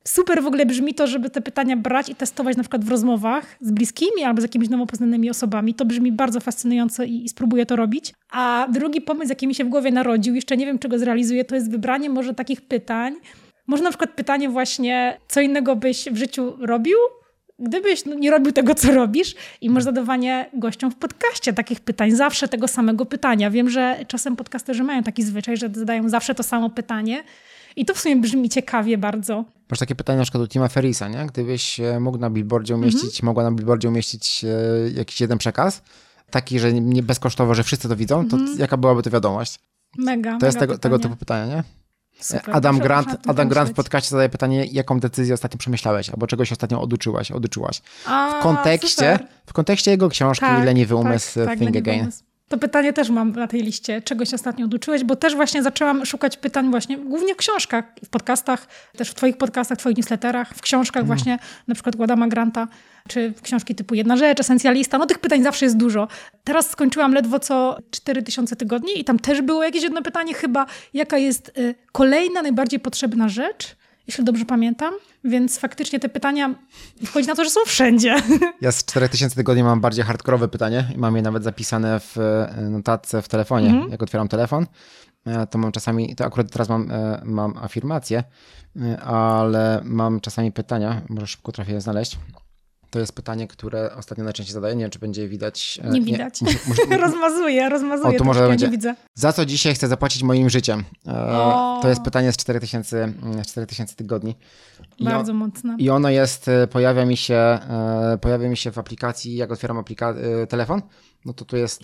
[0.08, 3.58] super w ogóle brzmi to, żeby te pytania brać i testować na przykład w rozmowach
[3.62, 5.74] z bliskimi albo z jakimiś nowo poznanymi osobami.
[5.74, 8.13] To brzmi bardzo fascynująco i, i, spróbuję to robić.
[8.32, 11.56] A drugi pomysł, jaki mi się w głowie narodził, jeszcze nie wiem, czego zrealizuję, to
[11.56, 13.15] jest wybranie może takich pytań.
[13.68, 16.98] Może na przykład pytanie właśnie, co innego byś w życiu robił,
[17.60, 22.12] gdybyś no, nie robił tego, co robisz i może zadawanie gościom w podcaście takich pytań,
[22.12, 23.52] zawsze tego samego pytania.
[23.52, 27.24] Wiem, że czasem podcasterzy mają taki zwyczaj, że zadają zawsze to samo pytanie,
[27.76, 29.46] i to w sumie brzmi ciekawie bardzo.
[29.69, 31.25] Masz takie pytanie na przykład do Tima Ferrisa, nie?
[31.25, 32.93] Gdybyś e, mógł na billboardzie mhm.
[32.93, 35.82] umieścić, mogła na billboardzie umieścić e, jakiś jeden przekaz,
[36.30, 38.60] taki, że nie bezkosztowo, że wszyscy to widzą, to mhm.
[38.60, 39.60] jaka byłaby to wiadomość?
[39.97, 40.30] Mega.
[40.30, 41.63] To mega jest tego, tego typu pytania, nie?
[42.19, 46.51] Super, Adam, Grant, Adam Grant w podcaście zadaje pytanie, jaką decyzję ostatnio przemyślałeś, albo czegoś
[46.51, 47.82] ostatnio oduczyłaś, oduczyłaś.
[48.06, 52.01] A, w kontekście, w kontekście jego książki tak, Leniwy Umysł tak, tak, Think Again.
[52.01, 52.23] Umysł.
[52.50, 56.38] To pytanie też mam na tej liście, czegoś ostatnio oduczyłeś, bo też właśnie zaczęłam szukać
[56.38, 61.04] pytań właśnie głównie w książkach, w podcastach, też w twoich podcastach, twoich newsletterach, w książkach
[61.04, 61.08] mm.
[61.08, 62.68] właśnie, na przykład Gładama Granta,
[63.08, 64.98] czy w książki typu Jedna Rzecz, Esencjalista.
[64.98, 66.08] No tych pytań zawsze jest dużo.
[66.44, 71.18] Teraz skończyłam ledwo co 4000 tygodni i tam też było jakieś jedno pytanie chyba, jaka
[71.18, 73.76] jest y, kolejna najbardziej potrzebna rzecz,
[74.08, 74.94] jeśli dobrze pamiętam.
[75.24, 76.56] Więc faktycznie te pytania
[77.06, 78.15] wchodzi na to, że są wszędzie.
[78.62, 82.62] Ja z 4000 tygodni mam bardziej hardkorowe pytanie i mam je nawet zapisane w e,
[82.70, 83.70] notatce w telefonie.
[83.70, 83.91] Mhm.
[83.91, 84.65] Jak otwieram telefon,
[85.26, 88.24] e, to mam czasami, to akurat teraz mam, e, mam afirmację,
[89.06, 92.18] ale mam czasami pytania, może szybko trafię je znaleźć.
[92.96, 94.76] To jest pytanie, które ostatnio najczęściej zadaję.
[94.76, 95.80] Nie wiem, czy będzie widać.
[95.92, 96.42] Nie widać.
[96.42, 98.16] Nie, może, rozmazuję, rozmazuję.
[98.16, 98.70] O, tu może będzie.
[98.70, 98.96] widzę.
[99.14, 100.84] Za co dzisiaj chcę zapłacić moim życiem?
[101.08, 101.80] O.
[101.82, 103.14] To jest pytanie z 4000,
[103.48, 104.36] 4000 tygodni.
[105.00, 105.76] Bardzo o, mocne.
[105.80, 109.78] I ono jest, e, pojawia mi się, e, pojawia mi się w aplikacji, jak otwieram
[109.78, 110.82] aplika- e, telefon,
[111.26, 111.84] no to tu jest,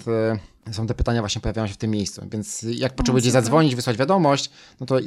[0.71, 2.21] są te pytania właśnie pojawiają się w tym miejscu.
[2.31, 4.99] Więc jak potrzebujecie zadzwonić, wysłać wiadomość, no to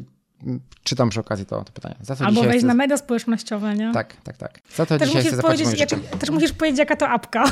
[0.85, 1.95] czytam przy okazji to, to pytanie.
[2.21, 2.67] Albo wejść chcę...
[2.67, 3.93] na media społecznościowe, nie?
[3.93, 4.61] Tak, tak, tak.
[4.77, 7.45] Za to też dzisiaj chcę zapłacić jak, Też musisz powiedzieć, jaka to apka.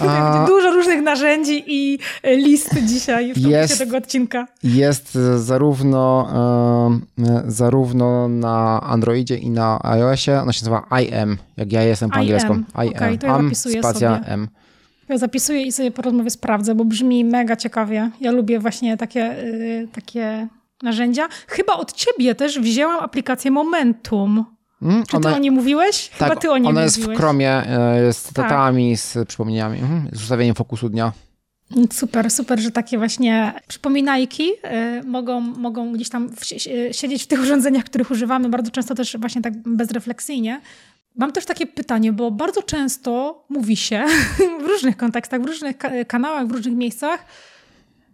[0.00, 0.44] A...
[0.48, 4.46] Dużo różnych narzędzi i e, list dzisiaj w jest, tego odcinka.
[4.62, 6.28] Jest zarówno,
[7.18, 10.40] e, zarówno na Androidzie i na iOSie.
[10.42, 12.52] Ona się nazywa IM, jak ja jestem po angielsku.
[12.54, 12.64] IM.
[12.74, 14.26] Okay, to ja Am, spacja sobie.
[14.26, 14.48] M.
[15.08, 18.10] Ja zapisuję i sobie po rozmowie sprawdzę, bo brzmi mega ciekawie.
[18.20, 19.36] Ja lubię właśnie takie,
[19.92, 20.48] takie
[20.82, 21.28] narzędzia.
[21.46, 24.44] Chyba od ciebie też wzięłam aplikację Momentum.
[24.80, 26.10] Hmm, Czy ty o niej mówiłeś?
[26.12, 29.00] Chyba tak, ty o niej ona jest w Chromie, e, z cytatami, tak.
[29.00, 31.12] z przypomnieniami, mhm, z ustawieniem fokusu dnia.
[31.92, 36.44] Super, super, że takie właśnie przypominajki y, mogą, mogą gdzieś tam w,
[36.92, 40.60] siedzieć w tych urządzeniach, których używamy, bardzo często też właśnie tak bezrefleksyjnie.
[41.16, 44.04] Mam też takie pytanie, bo bardzo często mówi się
[44.64, 47.24] w różnych kontekstach, w różnych kanałach, w różnych miejscach,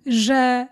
[0.06, 0.66] że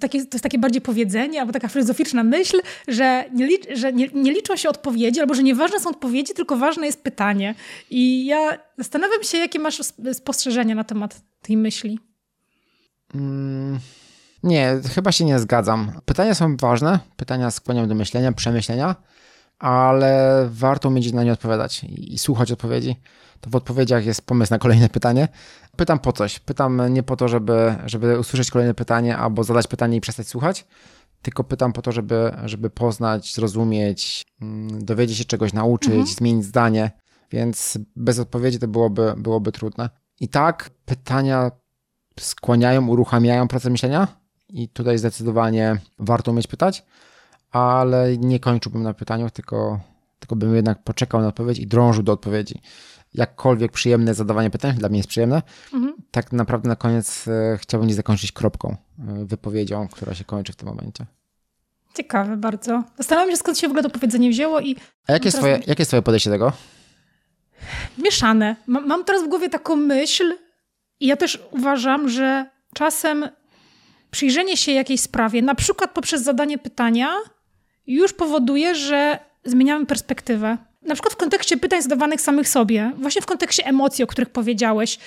[0.00, 3.92] to, takie, to jest takie bardziej powiedzenie albo taka filozoficzna myśl, że, nie, licz, że
[3.92, 7.54] nie, nie, liczą się odpowiedzi, albo że nieważne są odpowiedzi, tylko ważne jest pytanie.
[7.90, 9.80] I ja zastanawiam się, jakie masz
[10.12, 11.98] spostrzeżenia na temat tej myśli.
[13.14, 13.78] Mm,
[14.42, 15.92] nie, chyba się nie zgadzam.
[16.04, 18.94] Pytania są ważne, pytania skłaniają do myślenia, przemyślenia,
[19.58, 22.96] ale warto umieć na nie odpowiadać i, słuchać odpowiedzi.
[23.40, 25.28] To w odpowiedziach jest pomysł na kolejne pytanie.
[25.76, 26.38] Pytam po coś.
[26.38, 30.66] Pytam nie po to, żeby, żeby usłyszeć kolejne pytanie albo zadać pytanie i przestać słuchać,
[31.22, 36.06] tylko pytam po to, żeby, żeby poznać, zrozumieć, mm, dowiedzieć się czegoś, nauczyć, mhm.
[36.06, 36.90] zmienić zdanie,
[37.30, 39.90] więc bez odpowiedzi to byłoby, byłoby trudne.
[40.20, 41.50] I tak pytania
[42.20, 44.08] skłaniają, uruchamiają proces myślenia
[44.48, 46.84] i tutaj zdecydowanie warto umieć pytać,
[47.50, 49.80] ale nie kończyłbym na pytaniu, tylko,
[50.18, 52.60] tylko bym jednak poczekał na odpowiedź i drążył do odpowiedzi.
[53.14, 55.42] Jakkolwiek przyjemne zadawanie pytań, dla mnie jest przyjemne,
[55.74, 55.94] mhm.
[56.10, 58.76] tak naprawdę na koniec e, chciałbym nie zakończyć kropką,
[59.08, 61.06] e, wypowiedzią, która się kończy w tym momencie.
[61.94, 62.84] Ciekawe bardzo.
[62.96, 64.76] Zastanawiam się, skąd się w ogóle to powiedzenie wzięło i...
[65.06, 66.52] A jakie, jest twoje, jakie jest twoje podejście do tego?
[67.98, 68.56] Mieszane.
[68.66, 70.34] Mam teraz w głowie taką myśl
[71.00, 73.28] i ja też uważam, że czasem
[74.10, 77.08] przyjrzenie się jakiejś sprawie, na przykład poprzez zadanie pytania,
[77.94, 80.58] już powoduje, że zmieniamy perspektywę.
[80.82, 84.98] Na przykład w kontekście pytań zadawanych samych sobie, właśnie w kontekście emocji, o których powiedziałeś.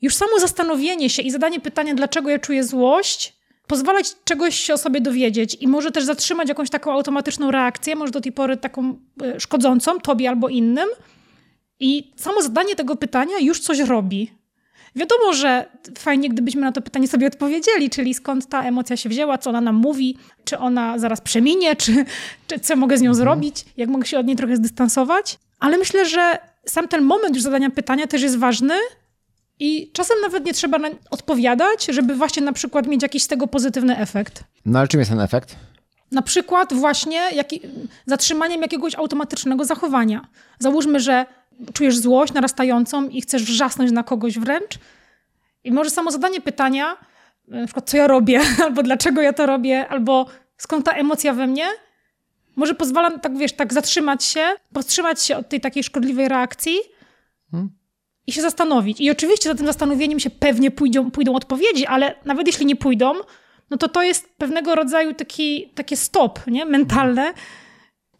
[0.00, 4.78] Już samo zastanowienie się i zadanie pytania, dlaczego ja czuję złość, pozwalać czegoś się o
[4.78, 8.96] sobie dowiedzieć i może też zatrzymać jakąś taką automatyczną reakcję, może do tej pory taką
[9.22, 10.88] e, szkodzącą tobie albo innym.
[11.80, 14.41] I samo zadanie tego pytania już coś robi.
[14.96, 15.66] Wiadomo, że
[15.98, 19.60] fajnie, gdybyśmy na to pytanie sobie odpowiedzieli, czyli skąd ta emocja się wzięła, co ona
[19.60, 22.04] nam mówi, czy ona zaraz przeminie, czy,
[22.46, 23.24] czy co mogę z nią mhm.
[23.24, 25.38] zrobić, jak mogę się od niej trochę zdystansować.
[25.60, 28.74] Ale myślę, że sam ten moment już zadania pytania też jest ważny
[29.58, 30.78] i czasem nawet nie trzeba
[31.10, 34.44] odpowiadać, żeby właśnie na przykład mieć jakiś z tego pozytywny efekt.
[34.66, 35.56] No ale czym jest ten efekt?
[36.10, 37.60] Na przykład właśnie jaki,
[38.06, 40.28] zatrzymaniem jakiegoś automatycznego zachowania.
[40.58, 41.26] Załóżmy, że
[41.72, 44.78] czujesz złość narastającą i chcesz wrzasnąć na kogoś wręcz.
[45.64, 46.96] I może samo zadanie pytania,
[47.48, 50.26] na przykład co ja robię, albo dlaczego ja to robię, albo
[50.56, 51.66] skąd ta emocja we mnie,
[52.56, 54.40] może pozwala, tak wiesz, tak zatrzymać się,
[54.72, 56.76] powstrzymać się od tej takiej szkodliwej reakcji
[57.50, 57.70] hmm.
[58.26, 59.00] i się zastanowić.
[59.00, 63.12] I oczywiście za tym zastanowieniem się pewnie pójdą, pójdą odpowiedzi, ale nawet jeśli nie pójdą,
[63.70, 66.64] no to to jest pewnego rodzaju taki, takie stop nie?
[66.64, 67.34] mentalne,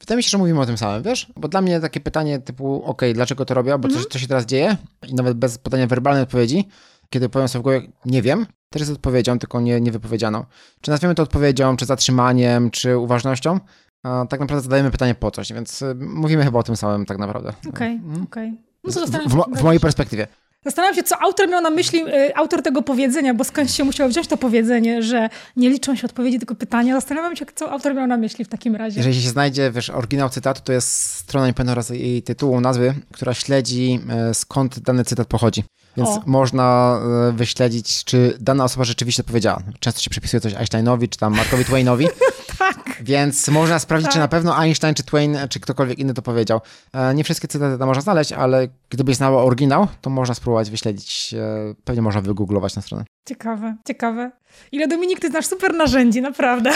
[0.03, 1.33] Wydaje mi się, że mówimy o tym samym, wiesz?
[1.37, 3.95] Bo dla mnie takie pytanie typu, ok, dlaczego to robię, bo mhm.
[3.95, 4.77] coś, co się teraz dzieje
[5.09, 6.69] i nawet bez podania werbalnej odpowiedzi,
[7.11, 10.45] kiedy powiem sobie w głowie, nie wiem, też jest odpowiedzią, tylko nie, nie wypowiedzianą.
[10.81, 13.61] Czy nazwiemy to odpowiedzią, czy zatrzymaniem, czy uważnością,
[14.03, 17.19] a tak naprawdę zadajemy pytanie po coś, więc y, mówimy chyba o tym samym tak
[17.19, 17.49] naprawdę.
[17.49, 18.23] Okej, okay, mhm.
[18.23, 18.49] okej.
[18.49, 18.73] Okay.
[18.85, 20.27] No w, w, w mojej perspektywie.
[20.65, 24.09] Zastanawiam się, co autor miał na myśli, y, autor tego powiedzenia, bo skąd się musiał
[24.09, 26.95] wziąć to powiedzenie, że nie liczą się odpowiedzi, tylko pytania.
[26.95, 29.01] Zastanawiam się, co autor miał na myśli w takim razie.
[29.01, 32.95] Jeżeli się znajdzie, wiesz, oryginał cytatu, to jest strona, nie pamiętam raz jej tytułu, nazwy,
[33.13, 35.65] która śledzi e, skąd dany cytat pochodzi.
[35.97, 36.23] Więc o.
[36.27, 39.63] można e, wyśledzić, czy dana osoba rzeczywiście powiedziała.
[39.81, 42.09] Często się przypisuje coś Einsteinowi, czy tam Markowi Twainowi.
[42.59, 42.99] tak.
[43.01, 44.13] Więc można sprawdzić, tak.
[44.13, 46.61] czy na pewno Einstein, czy Twain, czy ktokolwiek inny to powiedział.
[46.93, 51.35] E, nie wszystkie cytaty tam można znaleźć, ale gdybyś znała oryginał, to można spróbować wyśledzić.
[51.35, 53.05] E, pewnie można wygooglować na stronę.
[53.29, 54.31] Ciekawe, ciekawe.
[54.73, 56.71] Ile Dominik, ty znasz super narzędzi, naprawdę.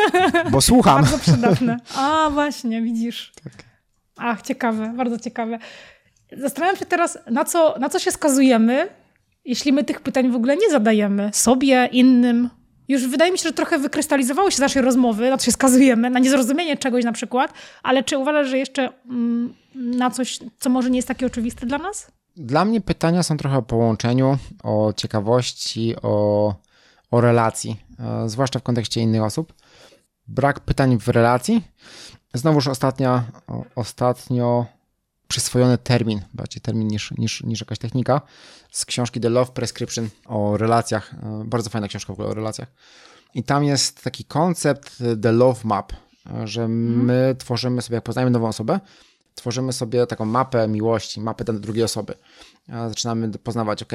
[0.50, 1.02] Bo słucham.
[1.02, 1.76] Bardzo przydatne.
[1.96, 3.32] A, właśnie, widzisz.
[3.44, 3.52] Tak.
[4.16, 5.58] Ach, ciekawe, bardzo ciekawe.
[6.32, 8.88] Zastanawiam się teraz, na co, na co się skazujemy,
[9.44, 12.50] jeśli my tych pytań w ogóle nie zadajemy sobie, innym.
[12.88, 16.10] Już wydaje mi się, że trochę wykrystalizowało się z naszej rozmowy, na co się skazujemy,
[16.10, 17.52] na niezrozumienie czegoś na przykład,
[17.82, 21.78] ale czy uważasz, że jeszcze mm, na coś, co może nie jest takie oczywiste dla
[21.78, 22.12] nas?
[22.36, 26.54] Dla mnie pytania są trochę o połączeniu, o ciekawości, o,
[27.10, 29.54] o relacji, e, zwłaszcza w kontekście innych osób.
[30.28, 31.62] Brak pytań w relacji.
[32.34, 33.24] Znowuż ostatnia,
[33.74, 34.66] ostatnio
[35.28, 38.20] przyswojony termin, bardziej termin niż, niż, niż jakaś technika,
[38.70, 41.14] z książki The Love Prescription o relacjach.
[41.14, 42.68] E, bardzo fajna książka w ogóle o relacjach.
[43.34, 45.92] I tam jest taki koncept The Love Map,
[46.44, 47.04] że mhm.
[47.04, 48.80] my tworzymy sobie, jak poznajemy nową osobę,
[49.34, 52.14] tworzymy sobie taką mapę miłości, mapę do drugiej osoby.
[52.68, 53.92] Zaczynamy poznawać, ok,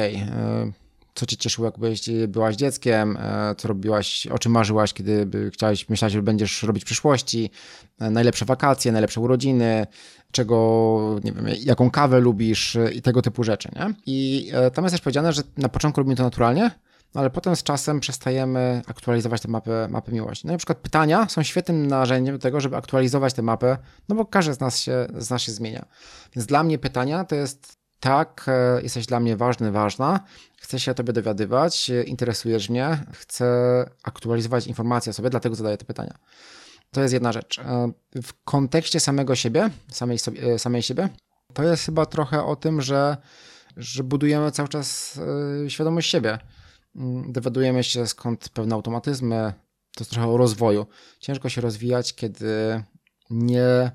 [1.14, 6.14] co cię cieszyło, jak byłaś dzieckiem, e, co robiłaś, o czym marzyłaś, kiedy chciałaś, myślałaś,
[6.14, 7.52] że będziesz robić w przyszłości,
[8.00, 9.88] e, najlepsze wakacje, najlepsze urodziny,
[10.32, 13.94] czego, nie wiem, jaką kawę lubisz i tego typu rzeczy, nie?
[14.06, 16.72] I e, tam jest też powiedziane, że na początku robimy to naturalnie,
[17.16, 20.48] no ale potem z czasem przestajemy aktualizować tę mapę, mapę miłości.
[20.48, 23.78] No i na przykład pytania są świetnym narzędziem do tego, żeby aktualizować tę mapę,
[24.10, 25.86] no bo każdy z nas się, z nas się zmienia.
[26.36, 30.20] Więc dla mnie pytania to jest tak, e, jesteś dla mnie ważny, ważna,
[30.58, 33.46] chcę się o tobie dowiadywać, e, interesujesz mnie, chcę
[34.04, 36.14] aktualizować informacje o sobie, dlatego zadaję te pytania.
[36.92, 37.60] To jest jedna rzecz.
[37.60, 37.92] E,
[38.24, 41.10] w kontekście samego siebie, samej, sobie, samej siebie,
[41.54, 43.18] to jest chyba trochę o tym, że,
[43.78, 45.20] że budujemy cały czas
[45.68, 46.40] świadomość siebie.
[46.96, 49.54] Mm, dowiadujemy się skąd pewne automatyzmy,
[49.96, 50.86] to jest trochę o rozwoju.
[51.20, 52.84] Ciężko się rozwijać, kiedy
[53.30, 53.92] nie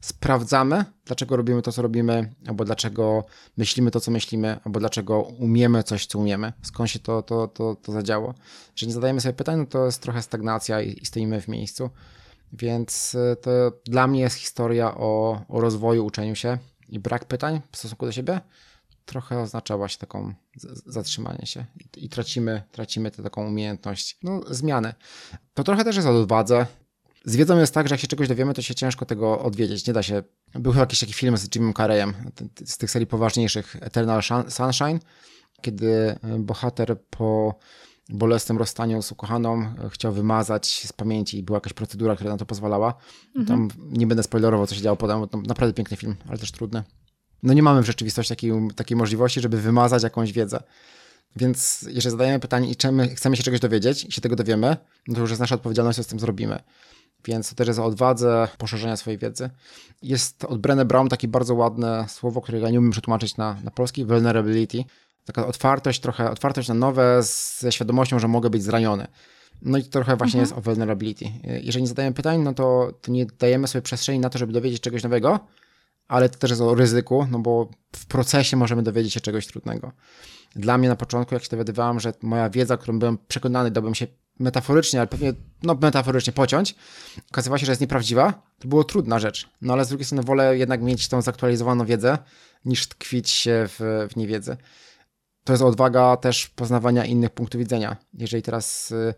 [0.00, 3.24] sprawdzamy, dlaczego robimy to, co robimy, albo dlaczego
[3.56, 7.76] myślimy to, co myślimy, albo dlaczego umiemy coś, co umiemy, skąd się to, to, to,
[7.82, 8.34] to zadziało.
[8.72, 11.90] Jeżeli nie zadajemy sobie pytań, no to jest trochę stagnacja i, i stoimy w miejscu.
[12.52, 13.50] Więc e, to
[13.84, 18.12] dla mnie jest historia o, o rozwoju, uczeniu się i brak pytań w stosunku do
[18.12, 18.40] siebie
[19.10, 20.34] trochę oznacza właśnie taką
[20.86, 24.94] zatrzymanie się i, i tracimy, tracimy tę taką umiejętność no, zmiany.
[25.54, 26.66] To trochę też jest o odwadze,
[27.24, 29.86] z wiedzą jest tak, że jak się czegoś dowiemy, to się ciężko tego odwiedzić.
[29.86, 30.22] Nie da się.
[30.54, 32.14] Był chyba jakiś taki film z Jimem Carreyem,
[32.64, 34.98] z tych serii poważniejszych, Eternal Sunshine,
[35.62, 37.58] kiedy e, bohater po
[38.08, 42.36] bolesnym rozstaniu z ukochaną e, chciał wymazać z pamięci i była jakaś procedura, która na
[42.36, 42.94] to pozwalała.
[43.36, 43.46] Mhm.
[43.46, 46.82] Tam nie będę spoilerował, co się działo potem, to naprawdę piękny film, ale też trudny.
[47.42, 50.62] No nie mamy w rzeczywistości takiej, takiej możliwości, żeby wymazać jakąś wiedzę.
[51.36, 54.76] Więc jeżeli zadajemy pytanie i czemu chcemy się czegoś dowiedzieć i się tego dowiemy,
[55.08, 56.62] no to już jest nasza odpowiedzialność, co z tym zrobimy.
[57.24, 59.50] Więc to też jest o odwadze poszerzenia swojej wiedzy.
[60.02, 63.70] Jest od Brené Brown takie bardzo ładne słowo, które ja nie umiem przetłumaczyć na, na
[63.70, 64.84] polski, vulnerability.
[65.24, 67.20] Taka otwartość, trochę otwartość na nowe
[67.58, 69.06] ze świadomością, że mogę być zraniony.
[69.62, 70.42] No i to trochę właśnie mhm.
[70.42, 71.24] jest o vulnerability.
[71.62, 74.80] Jeżeli nie zadajemy pytań, no to, to nie dajemy sobie przestrzeni na to, żeby dowiedzieć
[74.80, 75.40] czegoś nowego,
[76.08, 79.92] ale to też jest o ryzyku, no bo w procesie możemy dowiedzieć się czegoś trudnego.
[80.56, 84.06] Dla mnie na początku, jak się dowiadywałem, że moja wiedza, którą byłem przekonany, dałbym się
[84.40, 85.32] metaforycznie, ale pewnie,
[85.62, 86.74] no metaforycznie pociąć,
[87.30, 89.48] okazywała się, że jest nieprawdziwa, to było trudna rzecz.
[89.62, 92.18] No ale z drugiej strony wolę jednak mieć tą zaktualizowaną wiedzę,
[92.64, 94.56] niż tkwić się w, w niewiedzy.
[95.44, 97.96] To jest odwaga też poznawania innych punktów widzenia.
[98.14, 99.14] Jeżeli teraz y,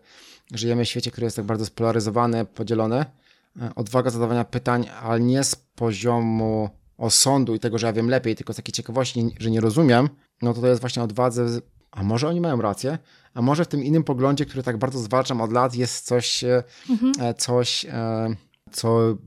[0.53, 5.43] żyjemy w świecie, który jest tak bardzo spolaryzowany, podzielony, y, odwaga zadawania pytań, ale nie
[5.43, 9.61] z poziomu osądu i tego, że ja wiem lepiej, tylko z takiej ciekawości, że nie
[9.61, 10.09] rozumiem,
[10.41, 11.61] no to to jest właśnie odwadze,
[11.93, 12.97] a może oni mają rację,
[13.33, 16.63] a może w tym innym poglądzie, który tak bardzo zwalczam od lat, jest coś, e,
[16.89, 17.13] mhm.
[17.19, 18.35] E, coś e,
[18.71, 19.17] co,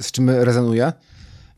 [0.00, 0.92] z czym rezonuję.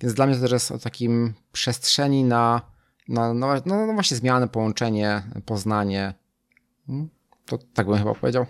[0.01, 2.61] Więc dla mnie to też jest o takim przestrzeni na,
[3.09, 6.15] na no, no, no właśnie zmianę, połączenie, poznanie.
[6.87, 7.09] Hmm?
[7.47, 8.47] To tak bym chyba powiedział.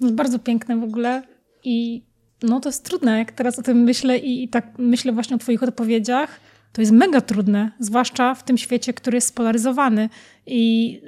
[0.00, 1.22] Jest bardzo piękne w ogóle
[1.64, 2.04] i
[2.42, 5.38] no to jest trudne, jak teraz o tym myślę i, i tak myślę właśnie o
[5.38, 6.40] twoich odpowiedziach,
[6.72, 10.08] to jest mega trudne, zwłaszcza w tym świecie, który jest spolaryzowany
[10.46, 11.00] i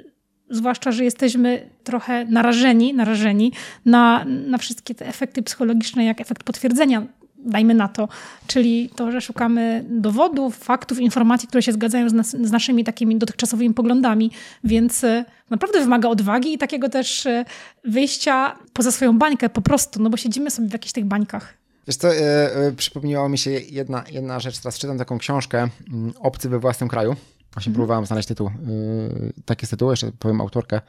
[0.49, 3.51] zwłaszcza, że jesteśmy trochę narażeni, narażeni
[3.85, 8.07] na, na wszystkie te efekty psychologiczne, jak efekt potwierdzenia, dajmy na to,
[8.47, 13.17] czyli to, że szukamy dowodów, faktów, informacji, które się zgadzają z, nas, z naszymi takimi
[13.17, 14.31] dotychczasowymi poglądami,
[14.63, 17.45] więc e, naprawdę wymaga odwagi i takiego też e,
[17.83, 21.53] wyjścia poza swoją bańkę po prostu, no bo siedzimy sobie w jakichś tych bańkach.
[21.87, 26.49] Wiesz co, e, przypomniała mi się jedna, jedna rzecz, teraz czytam taką książkę mm, Obcy
[26.49, 27.15] we własnym kraju
[27.57, 27.73] Właśnie mhm.
[27.73, 28.51] próbowałem znaleźć tytuł.
[28.67, 30.81] Yy, taki jest tytuł, jeszcze powiem autorkę.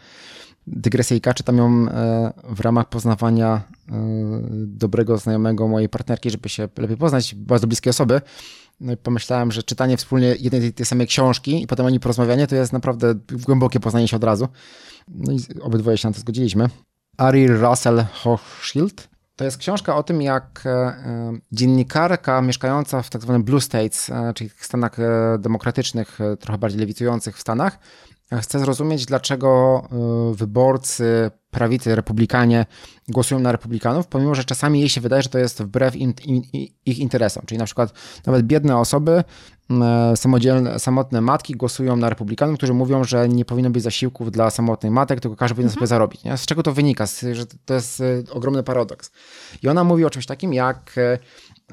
[0.67, 3.93] Dygresyjka, czytam ją e, w ramach poznawania e,
[4.67, 8.21] dobrego znajomego mojej partnerki, żeby się lepiej poznać, bardzo bliskie osoby.
[8.81, 12.47] No i pomyślałem, że czytanie wspólnie jednej tej samej książki i potem o niej porozmawianie
[12.47, 14.49] to jest naprawdę głębokie poznanie się od razu.
[15.09, 16.69] No i obydwoje się na to zgodziliśmy.
[17.17, 19.09] Ari Russell Hochschild
[19.39, 24.11] to jest książka o tym, jak e, e, dziennikarka mieszkająca w tak zwanym Blue States,
[24.11, 24.97] e, czyli Stanach
[25.39, 27.79] demokratycznych, trochę bardziej lewicujących w Stanach,
[28.41, 29.83] chce zrozumieć, dlaczego
[30.33, 32.67] wyborcy prawicy, republikanie
[33.09, 36.43] głosują na republikanów, pomimo, że czasami jej się wydaje, że to jest wbrew in, in,
[36.87, 37.43] ich interesom.
[37.47, 37.93] Czyli na przykład
[38.27, 39.25] nawet biedne osoby,
[40.17, 44.93] samodzielne, samotne matki głosują na republikanów, którzy mówią, że nie powinno być zasiłków dla samotnych
[44.93, 45.75] matek, tylko każdy powinien mhm.
[45.75, 46.25] sobie zarobić.
[46.25, 46.37] Nie?
[46.37, 47.05] Z czego to wynika?
[47.33, 49.11] Że to jest e, ogromny paradoks.
[49.63, 51.19] I ona mówi o czymś takim jak e,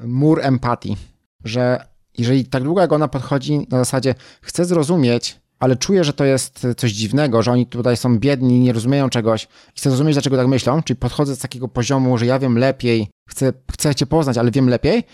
[0.06, 0.96] mur empatii,
[1.44, 1.86] że
[2.18, 6.66] jeżeli tak długo jak ona podchodzi na zasadzie chce zrozumieć, ale czuję, że to jest
[6.76, 10.46] coś dziwnego, że oni tutaj są biedni, nie rozumieją czegoś i chcę zrozumieć, dlaczego tak
[10.46, 14.50] myślą, czyli podchodzę z takiego poziomu, że ja wiem lepiej, chcę, chcę cię poznać, ale
[14.50, 15.04] wiem lepiej,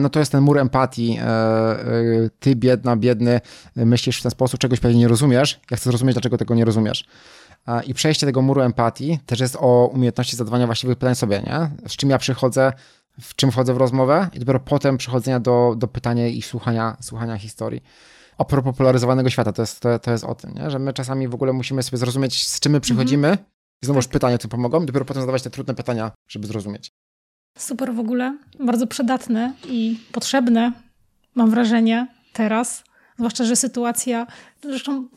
[0.00, 1.18] no to jest ten mur empatii.
[1.20, 1.84] E, e,
[2.38, 3.40] ty, biedna, biedny,
[3.76, 5.60] myślisz w ten sposób, czegoś pewnie nie rozumiesz.
[5.70, 7.04] Ja chcę zrozumieć, dlaczego tego nie rozumiesz.
[7.86, 11.88] I przejście tego muru empatii też jest o umiejętności zadawania właściwych pytań sobie, nie?
[11.88, 12.72] Z czym ja przychodzę,
[13.20, 17.38] w czym wchodzę w rozmowę i dopiero potem przechodzenia do, do pytania i słuchania, słuchania
[17.38, 17.82] historii
[18.38, 20.70] a propos polaryzowanego świata, to jest, to, to jest o tym, nie?
[20.70, 23.46] że my czasami w ogóle musimy sobie zrozumieć, z czym my przychodzimy mhm.
[23.82, 24.10] i znowu tak.
[24.10, 26.92] pytania, co pomogą, dopiero potem zadawać te trudne pytania, żeby zrozumieć.
[27.58, 30.72] Super w ogóle, bardzo przydatne i potrzebne,
[31.34, 32.84] mam wrażenie, teraz.
[33.16, 34.26] Zwłaszcza, że sytuacja,
[34.62, 35.08] zresztą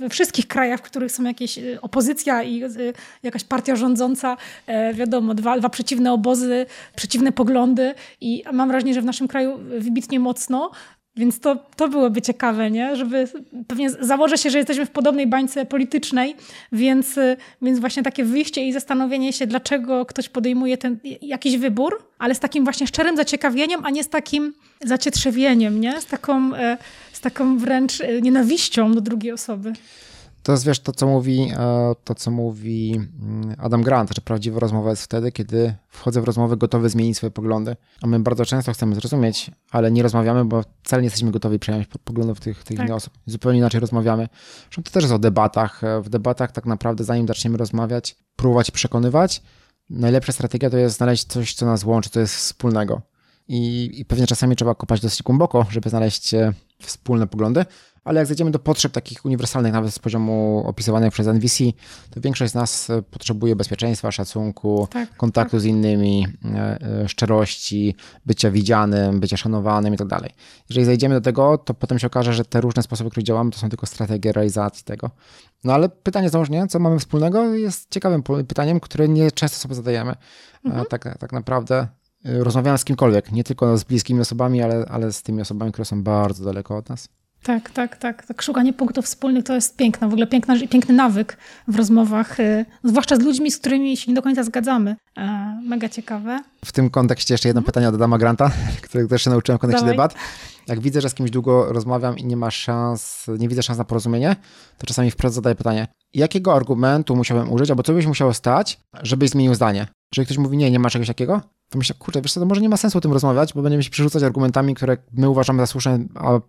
[0.00, 4.36] we wszystkich krajach, w których są jakieś y, opozycja i y, jakaś partia rządząca,
[4.66, 6.66] e, wiadomo, dwa, dwa przeciwne obozy,
[6.96, 10.70] przeciwne poglądy i mam wrażenie, że w naszym kraju wybitnie mocno,
[11.16, 12.96] Więc to, to byłoby ciekawe, nie?
[12.96, 13.28] Żeby
[13.66, 16.36] pewnie założę się, że jesteśmy w podobnej bańce politycznej,
[16.72, 17.18] więc,
[17.62, 22.40] więc właśnie takie wyjście i zastanowienie się, dlaczego ktoś podejmuje ten jakiś wybór, ale z
[22.40, 24.54] takim właśnie szczerym zaciekawieniem, a nie z takim
[24.84, 26.00] zacietrzewieniem, nie?
[26.00, 26.78] Z taką, e,
[27.12, 29.72] z taką wręcz e, nienawiścią do drugiej osoby.
[30.42, 34.60] To jest, wiesz, to co mówi, e, to, co mówi mm, Adam Grant, że prawdziwa
[34.60, 37.76] rozmowa jest wtedy, kiedy wchodzę w rozmowę gotowy zmienić swoje poglądy.
[38.02, 41.86] A my bardzo często chcemy zrozumieć, ale nie rozmawiamy, bo wcale nie jesteśmy gotowi przyjąć
[42.04, 42.86] poglądów tych, tych tak.
[42.86, 43.12] innych osób.
[43.26, 44.28] Zupełnie inaczej rozmawiamy.
[44.62, 45.84] Zresztą to też jest o debatach.
[45.84, 49.42] E, w debatach tak naprawdę, zanim zaczniemy rozmawiać, próbować przekonywać,
[49.90, 53.02] najlepsza strategia to jest znaleźć coś, co nas łączy, co jest wspólnego.
[53.54, 57.64] I, I pewnie czasami trzeba kopać dosyć głęboko, żeby znaleźć e, wspólne poglądy,
[58.04, 61.58] ale jak zejdziemy do potrzeb takich uniwersalnych, nawet z poziomu opisywanych przez NVC,
[62.10, 65.60] to większość z nas e, potrzebuje bezpieczeństwa, szacunku, tak, kontaktu tak.
[65.60, 67.94] z innymi, e, szczerości,
[68.26, 70.30] bycia widzianym, bycia szanowanym i tak dalej.
[70.68, 73.58] Jeżeli zejdziemy do tego, to potem się okaże, że te różne sposoby, które działamy, to
[73.58, 75.10] są tylko strategie realizacji tego.
[75.64, 79.74] No ale pytanie znowu, nie, co mamy wspólnego, jest ciekawym pytaniem, które nie często sobie
[79.74, 80.14] zadajemy.
[80.64, 80.86] Mhm.
[80.90, 81.88] Tak, tak naprawdę
[82.24, 86.02] rozmawiamy z kimkolwiek, nie tylko z bliskimi osobami, ale, ale z tymi osobami, które są
[86.02, 87.08] bardzo daleko od nas.
[87.42, 88.26] Tak, tak, tak.
[88.26, 88.42] tak.
[88.42, 91.36] Szukanie punktów wspólnych to jest piękne, w ogóle piękna, piękny nawyk
[91.68, 94.96] w rozmowach, y, zwłaszcza z ludźmi, z którymi się nie do końca zgadzamy.
[95.18, 96.38] E, mega ciekawe.
[96.64, 97.66] W tym kontekście jeszcze jedno mhm.
[97.66, 98.50] pytanie od Adama Granta,
[98.82, 99.96] którego też się nauczyłem w kontekście Dawaj.
[99.96, 100.14] debat.
[100.68, 103.84] Jak widzę, że z kimś długo rozmawiam i nie ma szans, nie widzę szans na
[103.84, 104.36] porozumienie,
[104.78, 109.30] to czasami wprost zadaję pytanie, jakiego argumentu musiałem użyć, albo co byś musiało stać, żebyś
[109.30, 109.86] zmienił zdanie?
[110.12, 112.60] Jeżeli ktoś mówi, nie, nie ma czegoś takiego, to myślę, kurczę, wiesz co, to może
[112.60, 115.66] nie ma sensu o tym rozmawiać, bo będziemy się przerzucać argumentami, które my uważamy za
[115.66, 116.40] słuszne, a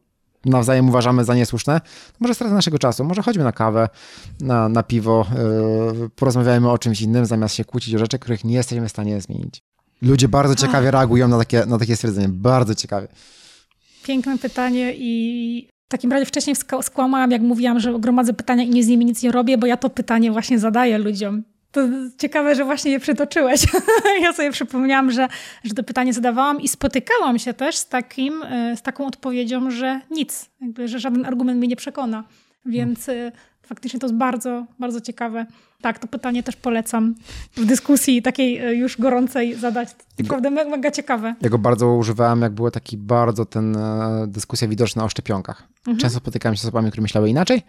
[0.45, 3.89] nawzajem uważamy za niesłuszne, to może strata naszego czasu, może chodźmy na kawę,
[4.41, 5.25] na, na piwo,
[5.99, 9.21] yy, porozmawiajmy o czymś innym, zamiast się kłócić o rzeczy, których nie jesteśmy w stanie
[9.21, 9.61] zmienić.
[10.01, 13.07] Ludzie bardzo ciekawie reagują na takie, na takie stwierdzenie, bardzo ciekawie.
[14.03, 18.83] Piękne pytanie i w takim razie wcześniej skłamałam, jak mówiłam, że gromadzę pytania i nie
[18.83, 21.43] z nimi nic nie robię, bo ja to pytanie właśnie zadaję ludziom.
[21.73, 21.81] To
[22.17, 23.65] ciekawe, że właśnie je przytoczyłeś.
[24.21, 25.27] ja sobie przypomniałam, że,
[25.63, 30.01] że to pytanie zadawałam i spotykałam się też z, takim, e, z taką odpowiedzią, że
[30.11, 32.23] nic, jakby, że żaden argument mnie nie przekona.
[32.65, 33.31] Więc hmm.
[33.61, 35.45] faktycznie to jest bardzo, bardzo ciekawe.
[35.81, 37.15] Tak, to pytanie też polecam
[37.55, 39.89] w dyskusji takiej e, już gorącej zadać.
[40.19, 41.35] Naprawdę mega ciekawe.
[41.41, 43.77] Ja go bardzo używałem, jak było taki bardzo ten
[44.27, 45.67] dyskusja widoczna o szczepionkach.
[45.77, 45.97] Mhm.
[45.97, 47.61] Często spotykałem się z osobami, które myślały inaczej.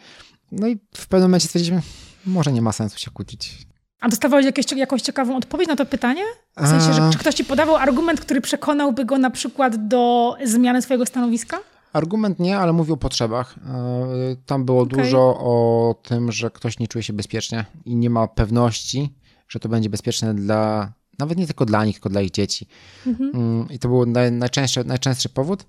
[0.52, 1.82] No i w pewnym momencie stwierdziliśmy,
[2.26, 3.66] może nie ma sensu się kłócić.
[4.00, 6.22] A dostawałeś jakieś, jakąś ciekawą odpowiedź na to pytanie?
[6.56, 10.82] W sensie, że czy ktoś ci podawał argument, który przekonałby go na przykład do zmiany
[10.82, 11.58] swojego stanowiska?
[11.92, 13.54] Argument nie, ale mówił o potrzebach.
[13.58, 14.98] E, tam było okay.
[14.98, 19.14] dużo o tym, że ktoś nie czuje się bezpiecznie i nie ma pewności,
[19.48, 22.66] że to będzie bezpieczne dla, nawet nie tylko dla nich, tylko dla ich dzieci.
[23.06, 23.30] Mhm.
[23.34, 25.66] Mm, I to był naj, najczęstszy, najczęstszy powód.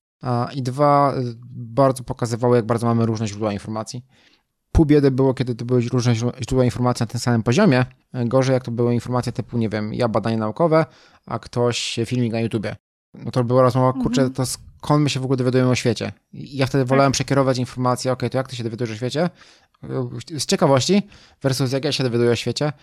[0.55, 1.13] I dwa,
[1.51, 4.05] bardzo pokazywało, jak bardzo mamy różne źródła informacji.
[4.75, 7.85] Pół biedy było, kiedy to były różne źródła informacji na tym samym poziomie.
[8.13, 10.85] Gorzej, jak to były informacje typu, nie wiem, ja badanie naukowe,
[11.25, 12.75] a ktoś filmik na YouTubie.
[13.13, 14.33] No to była rozmowa, kurczę, mhm.
[14.33, 16.11] to skąd my się w ogóle dowiadujemy o świecie?
[16.33, 16.89] I ja wtedy tak.
[16.89, 19.29] wolałem przekierować informacje, ok, to jak ty się dowiadujesz o świecie?
[20.37, 21.07] Z ciekawości
[21.41, 22.73] versus jak ja się dowiaduję o świecie,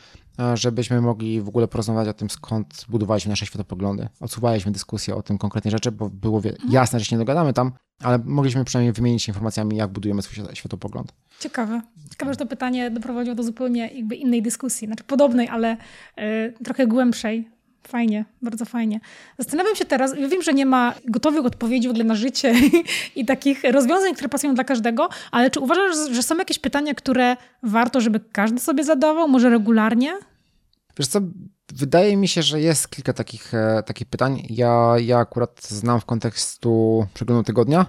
[0.54, 4.08] żebyśmy mogli w ogóle porozmawiać o tym, skąd budowaliśmy nasze światopoglądy.
[4.20, 6.56] Odsuwaliśmy dyskusję o tym konkretnie rzeczy, bo było mhm.
[6.70, 7.72] jasne, że się nie dogadamy tam,
[8.02, 11.12] ale mogliśmy przynajmniej wymienić się informacjami, jak budujemy swój światopogląd.
[11.40, 11.80] Ciekawe.
[12.10, 15.76] Ciekawe, że to pytanie doprowadziło do zupełnie jakby innej dyskusji, znaczy podobnej, ale
[16.18, 17.48] y, trochę głębszej.
[17.88, 19.00] Fajnie, bardzo fajnie.
[19.38, 22.54] Zastanawiam się teraz, ja wiem, że nie ma gotowych odpowiedzi w ogóle na życie
[23.16, 27.36] i takich rozwiązań, które pasują dla każdego, ale czy uważasz, że są jakieś pytania, które
[27.62, 30.12] warto, żeby każdy sobie zadawał, może regularnie?
[30.98, 31.20] Wiesz co,
[31.72, 34.46] wydaje mi się, że jest kilka takich, e, takich pytań.
[34.50, 37.86] Ja, ja akurat znam w kontekstu przeglądu tygodnia.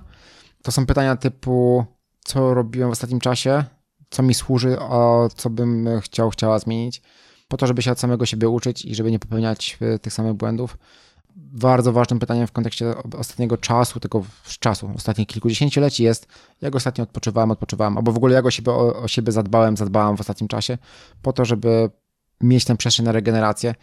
[0.64, 1.86] To są pytania typu,
[2.24, 3.64] co robiłem w ostatnim czasie,
[4.10, 7.02] co mi służy, a co bym chciał, chciała zmienić,
[7.48, 10.34] po to, żeby się od samego siebie uczyć i żeby nie popełniać e, tych samych
[10.34, 10.78] błędów.
[11.36, 14.26] Bardzo ważnym pytaniem w kontekście ostatniego czasu, tego
[14.60, 16.28] czasu, ostatnich kilkudziesięcioleci jest,
[16.62, 20.18] jak ostatnio odpoczywałem, odpoczywałem, albo w ogóle jak o siebie, o, o siebie zadbałem, zadbałam
[20.18, 20.78] w ostatnim czasie,
[21.22, 21.90] po to, żeby
[22.44, 23.76] mieć tę przestrzeń na regenerację.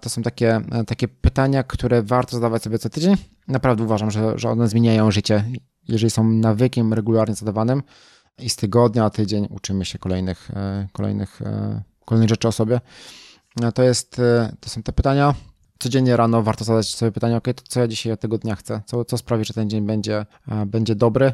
[0.00, 3.16] To są takie, e, takie pytania, które warto zadawać sobie co tydzień.
[3.48, 5.44] Naprawdę uważam, że, że one zmieniają życie
[5.88, 7.82] jeżeli są nawykiem regularnie zadawanym
[8.38, 12.80] i z tygodnia na tydzień uczymy się kolejnych, e, kolejnych, e, kolejnych rzeczy o sobie,
[13.62, 14.20] e, to, jest,
[14.60, 15.34] to są te pytania.
[15.78, 19.04] Codziennie rano warto zadać sobie pytanie, ok, to co ja dzisiaj tego dnia chcę, co,
[19.04, 20.26] co sprawi, że ten dzień będzie,
[20.66, 21.32] będzie dobry,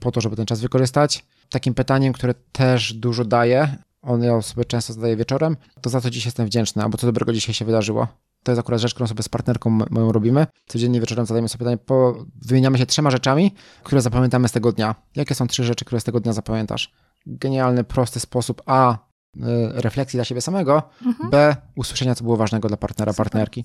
[0.00, 1.24] po to, żeby ten czas wykorzystać.
[1.50, 6.10] Takim pytaniem, które też dużo daje, on ja sobie często zadaję wieczorem, to za co
[6.10, 8.08] dziś jestem wdzięczny, albo co dobrego dzisiaj się wydarzyło.
[8.42, 10.46] To jest akurat rzecz, którą sobie z partnerką moją robimy.
[10.66, 14.94] Codziennie wieczorem zadajemy sobie pytanie, po, wymieniamy się trzema rzeczami, które zapamiętamy z tego dnia.
[15.16, 16.92] Jakie są trzy rzeczy, które z tego dnia zapamiętasz?
[17.26, 18.62] Genialny, prosty sposób.
[18.66, 18.98] A.
[19.36, 19.40] Y,
[19.72, 20.82] refleksji dla siebie samego.
[21.06, 21.30] Mhm.
[21.30, 21.56] B.
[21.76, 23.24] Usłyszenia, co było ważnego dla partnera, Super.
[23.24, 23.64] partnerki.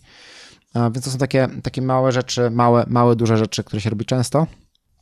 [0.73, 4.05] A, więc to są takie, takie małe rzeczy, małe, małe, duże rzeczy, które się robi
[4.05, 4.47] często.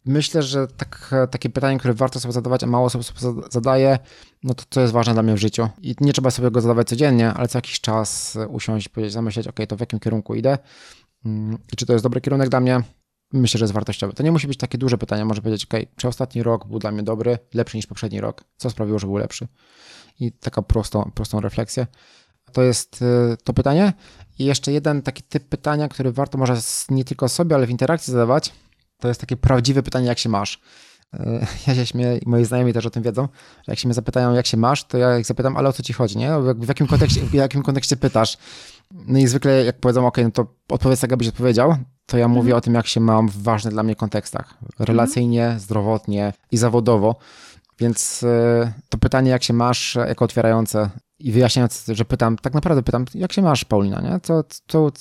[0.06, 3.99] Myślę, że tak, takie pytanie, które warto sobie zadawać, a mało osób sobie zadaje,
[4.43, 5.70] no to co jest ważne dla mnie w życiu.
[5.82, 9.60] I nie trzeba sobie go zadawać codziennie, ale co jakiś czas usiąść, powiedzieć, zamyśleć, ok,
[9.68, 10.58] to w jakim kierunku idę
[11.26, 12.82] mm, i czy to jest dobry kierunek dla mnie.
[13.34, 14.14] Myślę, że jest wartościowe.
[14.14, 15.26] To nie musi być takie duże pytanie.
[15.26, 18.43] Może powiedzieć, ok, czy ostatni rok był dla mnie dobry, lepszy niż poprzedni rok?
[18.58, 19.47] Co sprawiło, że był lepszy?
[20.20, 21.88] I taka prostą, prostą refleksję.
[22.51, 23.93] To jest y, to pytanie.
[24.39, 26.58] I jeszcze jeden taki typ pytania, który warto może
[26.89, 28.53] nie tylko sobie, ale w interakcji zadawać
[29.00, 30.62] to jest takie prawdziwe pytanie, jak się masz.
[31.14, 33.93] E, ja się śmieję i moi znajomi też o tym wiedzą, że jak się mnie
[33.93, 36.32] zapytają, jak się masz, to ja ich zapytam, ale o co ci chodzi, nie?
[36.56, 38.38] W jakim kontekście, w jakim kontekście pytasz?
[38.91, 41.76] No i zwykle jak powiedzą, ok, no to odpowiedz tak, abyś odpowiedział,
[42.06, 42.58] to ja mówię mhm.
[42.58, 44.58] o tym, jak się mam w ważnych dla mnie kontekstach.
[44.80, 45.60] Relacyjnie, mhm.
[45.60, 47.16] zdrowotnie i zawodowo.
[47.80, 50.89] Więc e, to pytanie, jak się masz, jako otwierające
[51.20, 54.20] i wyjaśniające, że pytam, tak naprawdę pytam, jak się masz, Paulina, nie?
[54.24, 54.91] Co, co,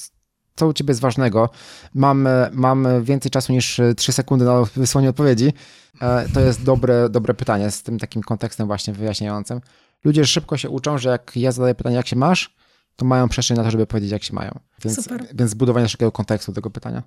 [0.56, 1.48] co u ciebie jest ważnego?
[1.94, 5.52] Mam, mam więcej czasu niż 3 sekundy na wysłanie odpowiedzi.
[6.00, 9.60] E, to jest dobre, dobre pytanie z tym takim kontekstem właśnie wyjaśniającym.
[10.04, 12.54] Ludzie szybko się uczą, że jak ja zadaję pytanie, jak się masz,
[12.96, 14.58] to mają przestrzeń na to, żeby powiedzieć, jak się mają.
[14.84, 15.26] Więc, Super.
[15.34, 17.02] więc zbudowanie takiego kontekstu tego pytania.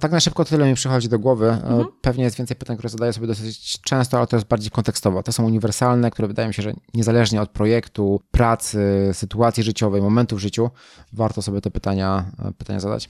[0.00, 1.46] Tak na szybko tyle mi przychodzi do głowy.
[1.46, 1.84] E, mhm.
[2.00, 5.22] Pewnie jest więcej pytań, które zadaję sobie dosyć często, ale to jest bardziej kontekstowo.
[5.22, 10.36] Te są uniwersalne, które wydaje mi się, że niezależnie od projektu, pracy, sytuacji życiowej, momentu
[10.36, 10.70] w życiu,
[11.12, 13.08] warto sobie te pytania, e, pytania zadać.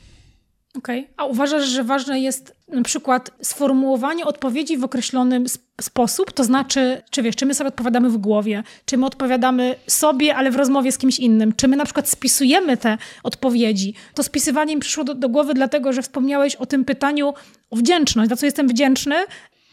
[0.79, 1.01] Okej.
[1.01, 1.15] Okay.
[1.17, 5.45] A uważasz, że ważne jest na przykład sformułowanie odpowiedzi w określonym
[5.81, 6.33] sposób?
[6.33, 10.51] To znaczy, czy wiesz, czy my sobie odpowiadamy w głowie, czy my odpowiadamy sobie, ale
[10.51, 13.95] w rozmowie z kimś innym, czy my na przykład spisujemy te odpowiedzi?
[14.15, 17.35] To spisywanie mi przyszło do, do głowy dlatego, że wspomniałeś o tym pytaniu
[17.71, 19.15] o wdzięczność, za co jestem wdzięczny,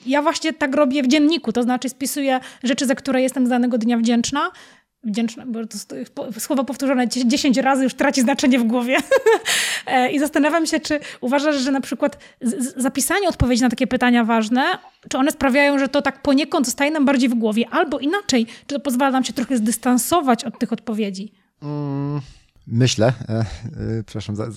[0.06, 3.78] ja właśnie tak robię w dzienniku, to znaczy spisuję rzeczy, za które jestem z danego
[3.78, 4.52] dnia wdzięczna
[5.06, 5.78] wdzięczna, bo to
[6.40, 8.98] słowo powtórzone 10 razy już traci znaczenie w głowie.
[9.88, 12.18] E, I zastanawiam się, czy uważasz, że na przykład
[12.78, 14.64] zapisanie odpowiedzi na takie pytania ważne,
[15.10, 18.76] czy one sprawiają, że to tak poniekąd zostaje nam bardziej w głowie, albo inaczej, czy
[18.76, 21.32] to pozwala nam się trochę zdystansować od tych odpowiedzi?
[21.62, 22.22] Mm.
[22.68, 23.46] Myślę, e, e,
[24.06, 24.48] przepraszam, za,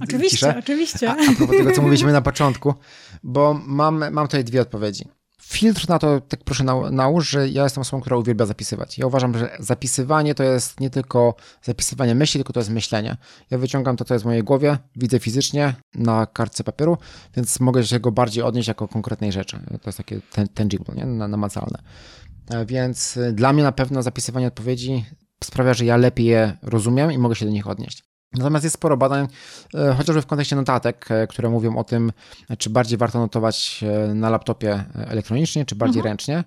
[0.00, 0.54] oczywiście, ciszę.
[0.58, 1.10] oczywiście.
[1.10, 2.74] A, a propos tego, co mówiliśmy na początku,
[3.22, 5.04] bo mam, mam tutaj dwie odpowiedzi
[5.50, 8.98] filtr na to, tak proszę nałóż, że ja jestem osobą, która uwielbia zapisywać.
[8.98, 13.16] Ja uważam, że zapisywanie to jest nie tylko zapisywanie myśli, tylko to jest myślenie.
[13.50, 16.98] Ja wyciągam to, co jest w mojej głowie, widzę fizycznie na kartce papieru,
[17.36, 19.60] więc mogę się go bardziej odnieść jako konkretnej rzeczy.
[19.82, 20.20] To jest takie
[20.54, 21.06] tangible, nie?
[21.06, 21.82] namacalne.
[22.50, 25.04] E, więc dla mnie na pewno zapisywanie odpowiedzi
[25.44, 28.09] sprawia, że ja lepiej je rozumiem i mogę się do nich odnieść.
[28.32, 29.28] Natomiast jest sporo badań,
[29.74, 32.12] e, chociażby w kontekście notatek, e, które mówią o tym,
[32.58, 36.12] czy bardziej warto notować e, na laptopie elektronicznie, czy bardziej mhm.
[36.12, 36.44] ręcznie.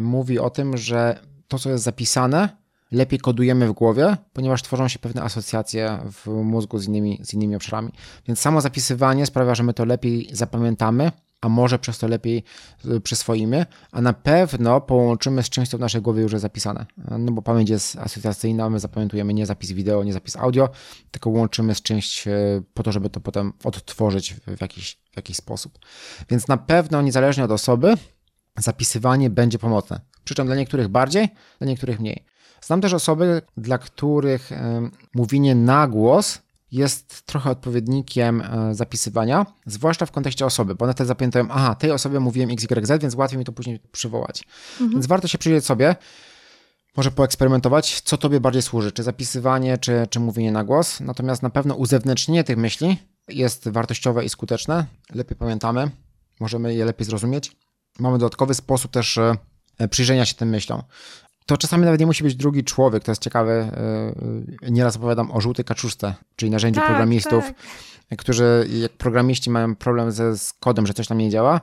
[0.00, 2.48] Mówi o tym, że to, co jest zapisane,
[2.92, 7.56] lepiej kodujemy w głowie, ponieważ tworzą się pewne asocjacje w mózgu z innymi, z innymi
[7.56, 7.92] obszarami.
[8.26, 11.12] Więc samo zapisywanie sprawia, że my to lepiej zapamiętamy
[11.42, 12.44] a może przez to lepiej
[12.84, 16.86] y, przyswoimy, a na pewno połączymy z czymś, co w naszej głowie już jest zapisane.
[17.18, 20.68] No bo pamięć jest asocjacyjna, my zapamiętujemy nie zapis wideo, nie zapis audio,
[21.10, 22.24] tylko łączymy z czymś
[22.74, 25.78] po to, żeby to potem odtworzyć w jakiś, w jakiś sposób.
[26.30, 27.94] Więc na pewno, niezależnie od osoby,
[28.58, 30.00] zapisywanie będzie pomocne.
[30.24, 31.28] Przy czym dla niektórych bardziej,
[31.58, 32.24] dla niektórych mniej.
[32.60, 34.50] Znam też osoby, dla których
[35.14, 36.41] mówienie na głos
[36.72, 41.90] jest trochę odpowiednikiem e, zapisywania, zwłaszcza w kontekście osoby, bo one wtedy zapamiętają, aha, tej
[41.90, 44.44] osobie mówiłem XYZ, więc łatwiej mi to później przywołać.
[44.72, 44.90] Mhm.
[44.90, 45.96] Więc warto się przyjrzeć sobie,
[46.96, 51.00] może poeksperymentować, co tobie bardziej służy, czy zapisywanie, czy, czy mówienie na głos.
[51.00, 52.96] Natomiast na pewno uzewnętrznienie tych myśli
[53.28, 54.86] jest wartościowe i skuteczne.
[55.14, 55.90] Lepiej pamiętamy,
[56.40, 57.56] możemy je lepiej zrozumieć.
[57.98, 60.82] Mamy dodatkowy sposób też e, przyjrzenia się tym myślom
[61.46, 63.04] to czasami nawet nie musi być drugi człowiek.
[63.04, 63.52] To jest ciekawe.
[63.52, 67.44] E, e, nieraz opowiadam o żółtej kaczuszce, czyli narzędziu tak, programistów,
[68.08, 68.18] tak.
[68.18, 71.60] którzy, jak programiści mają problem ze z kodem, że coś tam nie działa,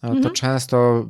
[0.00, 0.34] to mhm.
[0.34, 1.06] często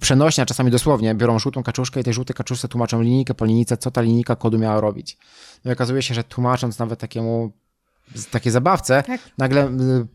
[0.00, 3.90] przenośnia, czasami dosłownie, biorą żółtą kaczuszkę i tej żółtej kaczuszce tłumaczą linijkę po linijce, co
[3.90, 5.18] ta linijka kodu miała robić.
[5.64, 7.52] No i okazuje się, że tłumacząc nawet takiemu
[8.30, 9.20] takie zabawce, tak.
[9.38, 9.70] nagle y,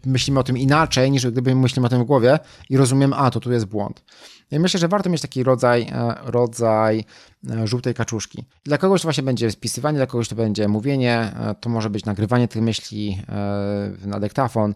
[0.05, 2.39] myślimy o tym inaczej, niż gdyby myślimy o tym w głowie
[2.69, 4.03] i rozumiemy, a to tu jest błąd.
[4.51, 7.05] I myślę, że warto mieć taki rodzaj, e, rodzaj
[7.49, 8.43] e, żółtej kaczuszki.
[8.63, 12.05] Dla kogoś to właśnie będzie spisywanie, dla kogoś to będzie mówienie, e, to może być
[12.05, 13.21] nagrywanie tych myśli
[14.05, 14.73] na dyktafon,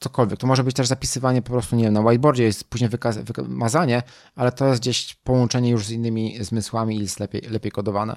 [0.00, 0.38] cokolwiek.
[0.38, 2.90] To może być też zapisywanie po prostu, nie wiem, na whiteboardzie, jest później
[3.34, 4.02] wymazanie,
[4.36, 8.16] ale to jest gdzieś połączenie już z innymi zmysłami i jest lepiej, lepiej kodowane.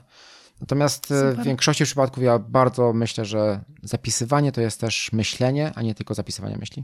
[0.61, 1.43] Natomiast e, Super.
[1.43, 6.13] w większości przypadków ja bardzo myślę, że zapisywanie to jest też myślenie, a nie tylko
[6.13, 6.83] zapisywanie myśli.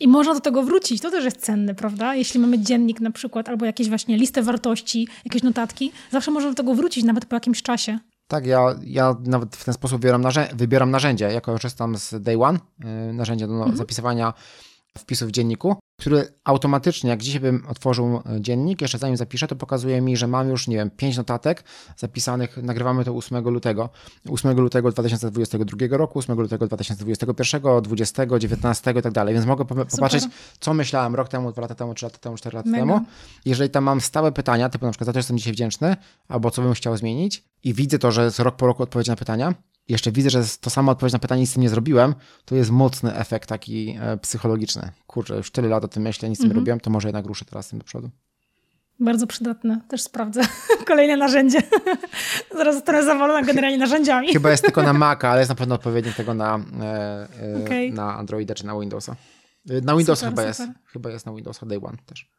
[0.00, 1.02] I można do tego wrócić.
[1.02, 2.14] To też jest cenne, prawda?
[2.14, 6.56] Jeśli mamy dziennik na przykład, albo jakieś właśnie listę wartości, jakieś notatki, zawsze można do
[6.56, 7.98] tego wrócić, nawet po jakimś czasie.
[8.28, 11.24] Tak, ja, ja nawet w ten sposób wybieram, narzędzie, wybieram narzędzie.
[11.32, 12.58] Ja korzystam z Day One,
[13.10, 13.76] y, narzędzie do mhm.
[13.76, 14.34] zapisywania
[14.98, 19.56] wpisów w dzienniku który automatycznie, jak dzisiaj bym otworzył e, dziennik, jeszcze zanim zapiszę, to
[19.56, 21.64] pokazuje mi, że mam już, nie wiem, pięć notatek
[21.96, 23.88] zapisanych, nagrywamy to 8 lutego,
[24.30, 30.22] 8 lutego 2022 roku, 8 lutego 2021, 20, 19 i tak dalej, więc mogę popatrzeć,
[30.22, 30.38] Super.
[30.60, 32.86] co myślałem rok temu, dwa lata temu, trzy lata temu, cztery lata Mega.
[32.86, 33.00] temu.
[33.44, 35.96] Jeżeli tam mam stałe pytania, typu na przykład za to jestem dzisiaj wdzięczny,
[36.28, 39.16] albo co bym chciał zmienić i widzę to, że jest rok po roku odpowiedź na
[39.16, 39.54] pytania,
[39.88, 42.14] jeszcze widzę, że to samo odpowiedź na pytanie nic z tym nie zrobiłem,
[42.44, 44.90] to jest mocny efekt taki e, psychologiczny.
[45.06, 46.54] Kurczę, już tyle lat o tym myślę, nic z tym -hmm.
[46.54, 48.10] robiłem, to może jednak ruszę teraz tym do przodu.
[49.00, 50.40] Bardzo przydatne, też sprawdzę.
[50.86, 51.62] Kolejne narzędzie.
[52.56, 54.32] Zaraz zostanę zawalona generalnie narzędziami.
[54.32, 57.92] Chyba jest tylko na Maca, ale jest na pewno odpowiednik tego na, e, e, okay.
[57.92, 59.16] na Androida czy na Windowsa.
[59.82, 60.46] Na Windowsa chyba super.
[60.46, 60.62] jest.
[60.86, 62.30] Chyba jest na Windowsa Day One też.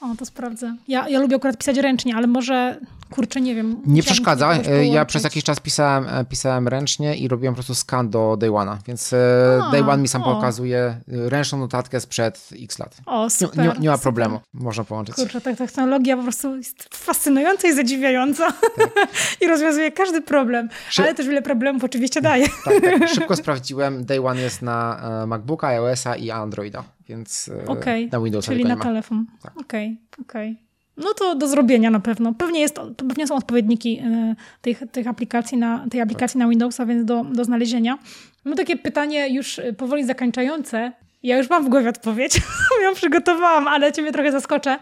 [0.00, 0.76] O, to sprawdzę.
[0.88, 2.80] Ja, ja lubię akurat pisać ręcznie, ale może,
[3.10, 3.82] kurczę, nie wiem.
[3.86, 4.52] Nie przeszkadza.
[4.52, 8.36] E, ja przez jakiś czas pisałem, e, pisałem ręcznie i robiłem po prostu skan do
[8.36, 9.16] Day One'a, więc e,
[9.62, 10.34] A, Day One mi sam o.
[10.34, 12.96] pokazuje ręczną notatkę sprzed x lat.
[13.06, 13.58] O, super.
[13.58, 14.62] Nie, nie, nie ma problemu, super.
[14.62, 15.16] można połączyć.
[15.16, 18.90] Kurczę, ta technologia po prostu jest fascynująca i zadziwiająca tak.
[19.40, 22.48] i rozwiązuje każdy problem, Szy ale też wiele problemów oczywiście daje.
[22.64, 23.08] Tak, tak.
[23.14, 28.08] Szybko sprawdziłem, Day One jest na MacBooka, iOS-a i Androida więc e, okay.
[28.12, 29.26] na Windowsa Czyli na telefon.
[29.28, 29.58] Okej, tak.
[29.60, 29.98] okej.
[30.12, 30.66] Okay, okay.
[30.96, 32.34] No to do zrobienia na pewno.
[32.34, 37.04] Pewnie, jest, pewnie są odpowiedniki e, tych, tych aplikacji na, tej aplikacji na Windowsa, więc
[37.04, 37.98] do, do znalezienia.
[38.44, 40.92] Mam takie pytanie już e, powoli zakończające.
[41.22, 42.40] Ja już mam w głowie odpowiedź.
[42.84, 44.78] ją przygotowałam, ale ciebie trochę zaskoczę.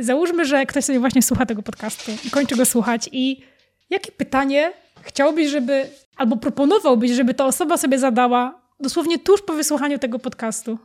[0.00, 3.42] Załóżmy, że ktoś sobie właśnie słucha tego podcastu i kończy go słuchać i
[3.90, 5.86] jakie pytanie chciałbyś, żeby,
[6.16, 10.78] albo proponowałbyś, żeby ta osoba sobie zadała dosłownie tuż po wysłuchaniu tego podcastu.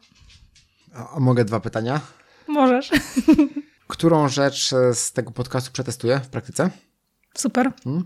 [0.93, 2.01] A, mogę dwa pytania?
[2.47, 2.91] Możesz.
[3.87, 6.69] Którą rzecz z tego podcastu przetestuję w praktyce?
[7.37, 7.71] Super.
[7.83, 8.05] Hmm?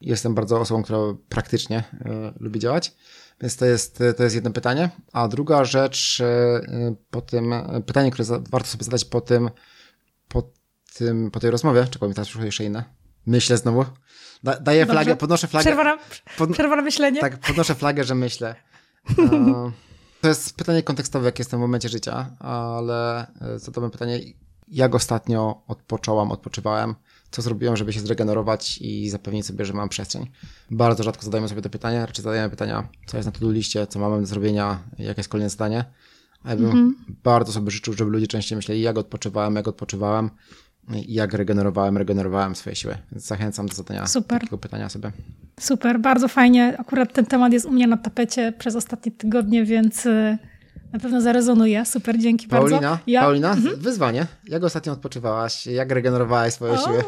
[0.00, 0.98] Jestem bardzo osobą, która
[1.28, 1.84] praktycznie y,
[2.40, 2.92] lubi działać,
[3.40, 4.90] więc to jest, to jest jedno pytanie.
[5.12, 7.54] A druga rzecz, y, po tym,
[7.86, 9.50] pytanie, które za, warto sobie zadać po tym,
[10.28, 10.50] po
[10.94, 12.84] tym, po tej rozmowie, czekaj mi teraz przyszło jeszcze inne.
[13.26, 13.84] Myślę znowu.
[14.44, 14.92] Da, daję Dobrze.
[14.92, 15.64] flagę, podnoszę flagę.
[15.64, 15.98] Przerwa na,
[16.38, 17.20] pod, przerwa na myślenie.
[17.20, 18.54] Tak, podnoszę flagę, że myślę.
[20.20, 24.20] To jest pytanie kontekstowe, jak jestem w momencie życia, ale e, zadałem pytanie,
[24.68, 26.94] jak ostatnio odpocząłam, odpoczywałem,
[27.30, 30.30] co zrobiłem, żeby się zregenerować i zapewnić sobie, że mam przestrzeń.
[30.70, 33.98] Bardzo rzadko zadajemy sobie to pytanie, raczej zadajemy pytania, co jest na to liście, co
[33.98, 35.84] mamy do zrobienia, jakie jest kolejne zadanie.
[36.44, 37.12] A ja bym mm -hmm.
[37.24, 40.30] bardzo sobie życzył, żeby ludzie częściej myśleli, jak odpoczywałem, jak odpoczywałem
[40.88, 42.96] jak regenerowałem, regenerowałem swoje siły.
[43.12, 44.40] Więc zachęcam do zadania Super.
[44.40, 45.12] takiego pytania sobie.
[45.60, 46.76] Super, bardzo fajnie.
[46.78, 50.38] Akurat ten temat jest u mnie na tapecie przez ostatnie tygodnie, więc y,
[50.92, 51.84] na pewno zarezonuje.
[51.84, 52.98] Super, dzięki Paulina, bardzo.
[53.06, 53.20] Ja...
[53.20, 53.76] Paulina, mhm.
[53.76, 54.26] wyzwanie.
[54.48, 55.66] Jak ostatnio odpoczywałaś?
[55.66, 56.84] Jak regenerowałaś swoje o.
[56.84, 57.04] siły?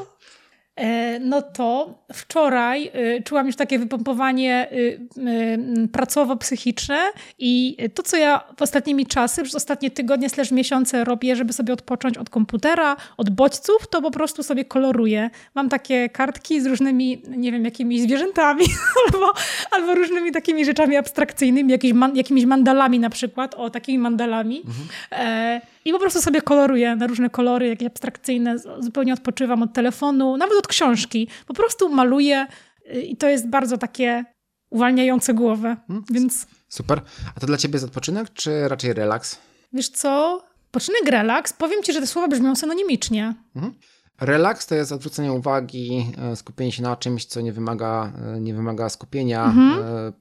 [0.77, 6.99] E, no to wczoraj y, czułam już takie wypompowanie y, pracowo-psychiczne
[7.39, 11.73] i to, co ja w ostatnimi czasy, przez ostatnie tygodnie slash miesiące robię, żeby sobie
[11.73, 15.31] odpocząć od komputera, od bodźców, to po prostu sobie koloruję.
[15.55, 18.65] Mam takie kartki z różnymi, nie wiem, jakimiś zwierzętami
[19.07, 19.33] albo,
[19.71, 24.63] albo różnymi takimi rzeczami abstrakcyjnymi, jakimiś, man, jakimiś mandalami na przykład, o, takimi mandalami.
[24.67, 24.89] Mhm.
[25.13, 30.37] E, i po prostu sobie koloruję na różne kolory, jakieś abstrakcyjne, zupełnie odpoczywam od telefonu,
[30.37, 31.29] nawet od książki.
[31.47, 32.47] Po prostu maluję
[32.95, 34.25] y, i to jest bardzo takie
[34.71, 36.05] uwalniające głowę, hmm.
[36.11, 36.47] więc...
[36.69, 37.01] Super.
[37.37, 39.39] A to dla ciebie jest odpoczynek, czy raczej relaks?
[39.73, 40.43] Wiesz co?
[40.67, 41.53] Odpoczynek, relaks.
[41.53, 43.35] Powiem ci, że te słowa brzmią synonimicznie.
[43.57, 43.75] Mhm.
[44.21, 48.55] Relaks to jest odwrócenie uwagi, e, skupienie się na czymś, co nie wymaga, e, nie
[48.55, 50.13] wymaga skupienia, mhm.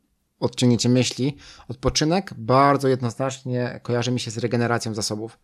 [0.41, 1.37] Odciągnięcie myśli.
[1.67, 5.39] Odpoczynek bardzo jednoznacznie kojarzy mi się z regeneracją zasobów.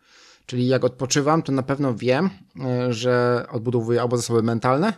[0.45, 2.29] Czyli jak odpoczywam, to na pewno wiem,
[2.65, 4.93] e, że odbudowuję albo zasoby mentalne,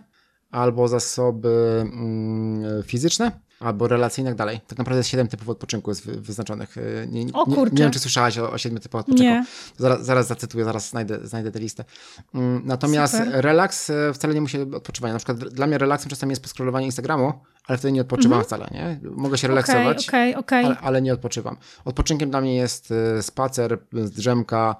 [0.52, 4.62] albo zasoby mm, fizyczne, albo relacyjne i tak dalej.
[4.68, 6.78] Tak naprawdę jest siedem typów odpoczynku jest wyznaczonych.
[6.78, 9.24] E, nie, nie, nie, nie wiem, czy słyszałaś o, o siedmiu typach odpoczynku.
[9.24, 9.46] Nie.
[9.78, 11.86] Zaraz, zaraz zacytuję, zaraz znajdę, znajdę tę listę.
[12.34, 13.44] Mm, natomiast Super.
[13.44, 15.12] relaks e, wcale nie musi odpoczywać.
[15.12, 17.34] Na przykład dla mnie relaksem czasami jest poskrolowanie Instagramu,
[17.70, 18.46] ale wtedy nie odpoczywam mhm.
[18.46, 19.10] wcale, nie?
[19.12, 20.66] Mogę się relaksować, okay, okay, okay.
[20.66, 21.58] Ale, ale, nie odpoczywam.
[21.86, 24.76] Odpoczynkiem dla mnie jest spacer, drzemka,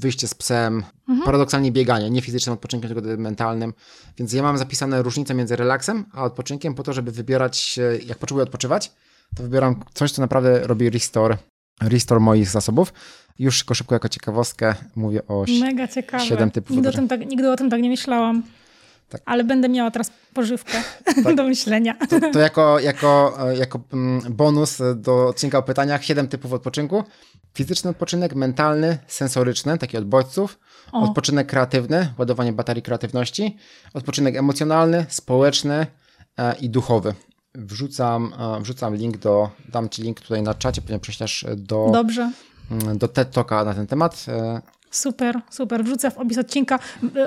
[0.00, 1.24] wyjście z psem, mhm.
[1.24, 3.72] paradoksalnie bieganie, nie fizycznym odpoczynkiem, tylko mentalnym.
[4.18, 8.42] Więc ja mam zapisane różnice między relaksem a odpoczynkiem po to, żeby wybierać, jak potrzebuję
[8.42, 8.92] odpoczywać,
[9.36, 11.36] to wybieram coś, co naprawdę robi restore,
[11.80, 12.92] restore moich zasobów.
[13.38, 16.24] Już szybko, szybko jako ciekawostkę mówię o Mega ciekawe.
[16.24, 18.42] 7 typów nigdy o, tym tak, nigdy o tym tak nie myślałam.
[19.18, 19.22] Tak.
[19.26, 20.72] ale będę miała teraz pożywkę
[21.24, 21.36] tak.
[21.36, 21.94] do myślenia.
[21.94, 27.04] To, to, jako, jako, jako mm, bonus do odcinka o pytaniach, siedem typów odpoczynku.
[27.54, 30.58] Fizyczny odpoczynek, mentalny, sensoryczny, taki od bodźców,
[30.92, 31.02] o.
[31.02, 33.56] odpoczynek kreatywny, ładowanie baterii kreatywności,
[33.94, 35.86] odpoczynek emocjonalny, społeczny
[36.38, 37.14] e, i duchowy.
[37.54, 42.32] Wrzucam, e, wrzucam link do, dam ci link tutaj na czacie, pewnie prześlesz do, Dobrze.
[42.70, 44.26] Mm, do TED Talka na ten temat.
[44.28, 44.62] E,
[44.94, 45.84] Super, super.
[45.84, 46.78] Wrzucę w opis odcinka.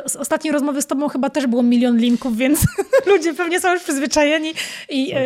[0.05, 2.59] Z ostatniej rozmowy z tobą chyba też było milion linków, więc
[3.11, 4.53] ludzie pewnie są już przyzwyczajeni
[4.89, 5.19] i e,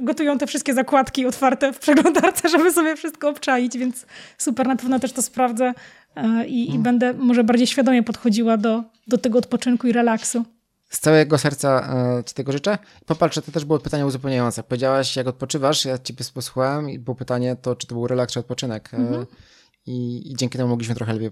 [0.00, 4.06] gotują te wszystkie zakładki otwarte w przeglądarce, żeby sobie wszystko obczaić, więc
[4.38, 5.74] super, na pewno też to sprawdzę
[6.16, 6.82] e, i, i mhm.
[6.82, 10.44] będę może bardziej świadomie podchodziła do, do tego odpoczynku i relaksu.
[10.88, 12.78] Z całego serca e, Ci tego życzę.
[13.06, 14.62] Popatrz, to też było pytanie uzupełniające.
[14.62, 18.40] Powiedziałaś, jak odpoczywasz, ja Ciebie posłuchałem i było pytanie to, czy to był relaks czy
[18.40, 18.94] odpoczynek.
[18.94, 19.26] E, mhm.
[19.86, 21.30] I, I, dzięki temu mogliśmy trochę lepiej,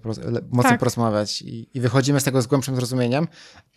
[0.50, 0.78] mocniej tak.
[0.78, 1.42] porozmawiać.
[1.42, 3.28] I, I, wychodzimy z tego z głębszym zrozumieniem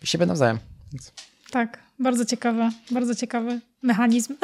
[0.04, 0.58] siebie nawzajem.
[0.92, 1.12] Więc...
[1.50, 4.34] Tak, bardzo ciekawe, bardzo ciekawy mechanizm.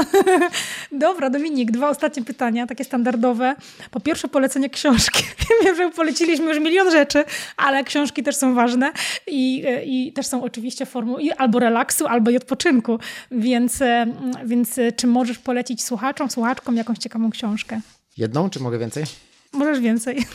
[0.92, 3.54] Dobra, Dominik, dwa ostatnie pytania, takie standardowe.
[3.90, 5.24] Po pierwsze, polecenie książki.
[5.64, 7.24] Wiem, że poleciliśmy już milion rzeczy,
[7.56, 8.92] ale książki też są ważne
[9.26, 12.98] i, i też są oczywiście formą i albo relaksu, albo i odpoczynku.
[13.30, 14.06] Więc, e,
[14.44, 17.80] więc e, czy możesz polecić słuchaczom, słuchaczkom jakąś ciekawą książkę?
[18.16, 19.04] Jedną, czy mogę więcej?
[19.52, 20.26] Możesz więcej.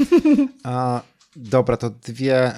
[0.63, 1.01] A,
[1.35, 2.57] dobra, to dwie, y,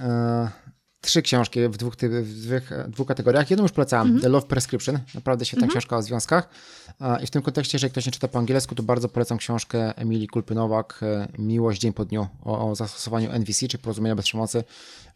[1.01, 3.49] trzy książki w dwóch, w dwóch, dwóch kategoriach.
[3.49, 4.21] Jedną już polecałam, mm -hmm.
[4.21, 5.73] The Love Prescription, naprawdę świetna mm -hmm.
[5.73, 6.49] książka o związkach.
[7.23, 10.27] I w tym kontekście, jeżeli ktoś nie czyta po angielsku, to bardzo polecam książkę Emilii
[10.27, 14.63] Kulpynowak, e, Miłość dzień po dniu, o, o zastosowaniu NVC, czy porozumienia bez przemocy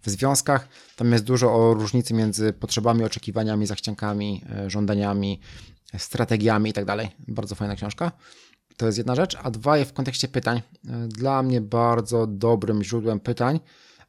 [0.02, 0.68] w związkach.
[0.96, 5.40] Tam jest dużo o różnicy między potrzebami, oczekiwaniami, zachciankami, e, żądaniami,
[5.98, 7.10] strategiami i tak dalej.
[7.28, 8.12] Bardzo fajna książka.
[8.78, 10.62] To jest jedna rzecz, a dwa jest w kontekście pytań.
[10.90, 13.60] E, dla mnie bardzo dobrym źródłem pytań,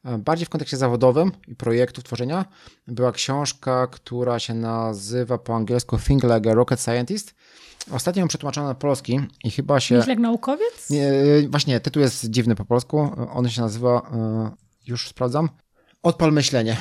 [0.05, 2.45] e, bardziej w kontekście zawodowym i projektów tworzenia,
[2.87, 7.35] była książka, która się nazywa po angielsku Think Like a Rocket Scientist.
[7.91, 9.97] Ostatnio ją przetłumaczono na polski i chyba się...
[9.97, 10.89] Myślę jak naukowiec?
[10.89, 13.09] Nie, e, właśnie, tytuł jest dziwny po polsku.
[13.33, 14.11] On się nazywa,
[14.87, 15.49] już sprawdzam,
[16.05, 16.77] Odpal myślenie.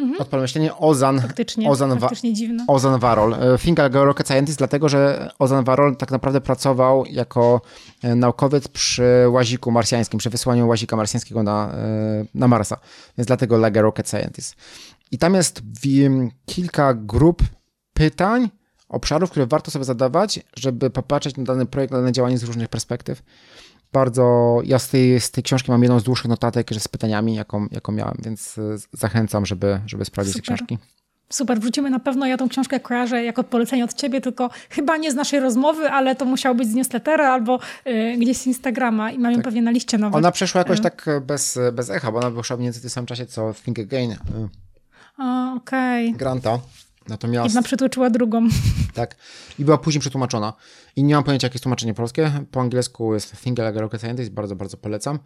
[0.00, 0.20] Mhm.
[0.20, 1.20] Odpal myślenie Ozan.
[1.20, 2.64] Faktycznie, Ozan, faktycznie dziwne.
[2.68, 3.36] Ozan Warol.
[3.58, 7.60] Think like a rocket scientist, dlatego że Ozan Warol tak naprawdę pracował jako
[8.02, 12.76] e, naukowiec przy łaziku marsjańskim, przy wysłaniu łazika marsjańskiego na, e, na Marsa.
[13.18, 14.56] Więc dlatego like rocket scientist.
[15.10, 15.62] I tam jest
[16.46, 17.42] kilka grup
[17.92, 18.50] pytań,
[18.88, 22.68] obszarów, które warto sobie zadawać, żeby popatrzeć na dany projekt, na dane działanie z różnych
[22.68, 23.22] perspektyw
[23.92, 27.66] bardzo, ja z tej, z tej książki mam jedną z dłuższych notatek z pytaniami, jaką,
[27.70, 28.62] jaką miałem, więc e,
[28.92, 30.78] zachęcam, żeby, żeby sprawdzić te książki.
[31.28, 32.26] Super, wrócimy na pewno.
[32.26, 36.16] Ja tą książkę kojarzę jako polecenie od ciebie, tylko chyba nie z naszej rozmowy, ale
[36.16, 39.44] to musiało być z newslettera albo y, gdzieś z Instagrama i mam ją tak.
[39.44, 40.16] pewnie na liście nawet.
[40.16, 40.82] Ona przeszła jakoś y.
[40.82, 43.78] tak bez, bez echa, bo ona wyszła mniej więcej w tym samym czasie co Think
[43.78, 44.16] Again.
[45.18, 46.08] Okej.
[46.08, 46.18] Okay.
[46.18, 46.58] Granta.
[47.08, 47.44] Natomiast...
[47.44, 48.48] Jedna przytłoczyła drugą.
[48.94, 49.16] Tak.
[49.58, 50.52] I była później przetłumaczona.
[50.96, 52.32] I nie mam pojęcia, jakie jest tłumaczenie polskie.
[52.50, 55.18] Po angielsku jest Think Like a Rocket Scientist, bardzo, bardzo polecam.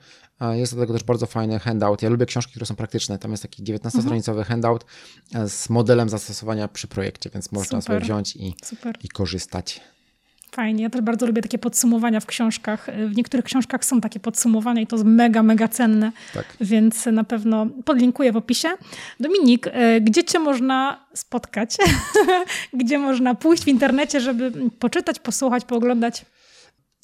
[0.53, 2.03] Jest do tego też bardzo fajny handout.
[2.03, 3.18] Ja lubię książki, które są praktyczne.
[3.18, 4.45] Tam jest taki 19-stronicowy mhm.
[4.45, 4.85] handout
[5.35, 7.83] e, z modelem zastosowania przy projekcie, więc można Super.
[7.83, 8.55] sobie wziąć i,
[9.03, 9.81] i korzystać.
[10.53, 10.82] Fajnie.
[10.82, 12.86] Ja też bardzo lubię takie podsumowania w książkach.
[13.09, 16.12] W niektórych książkach są takie podsumowania i to jest mega, mega cenne.
[16.34, 16.57] Tak.
[16.61, 18.68] Więc na pewno podlinkuję w opisie.
[19.20, 21.76] Dominik, e, gdzie cię można spotkać?
[22.80, 26.24] gdzie można pójść w internecie, żeby poczytać, posłuchać, pooglądać?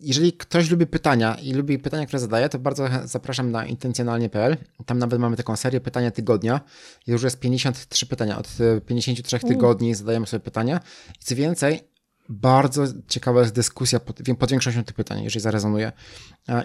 [0.01, 4.57] Jeżeli ktoś lubi pytania i lubi pytania, które zadaje, to bardzo zapraszam na intencjonalnie.pl.
[4.87, 6.61] Tam nawet mamy taką serię pytania tygodnia.
[7.07, 8.39] Już jest 53 pytania.
[8.39, 8.49] Od
[8.87, 10.81] 53 tygodni zadajemy sobie pytania.
[11.21, 11.81] I co więcej,
[12.29, 15.93] bardzo ciekawa jest dyskusja pod, pod większością tych pytań, jeżeli zarezonuje.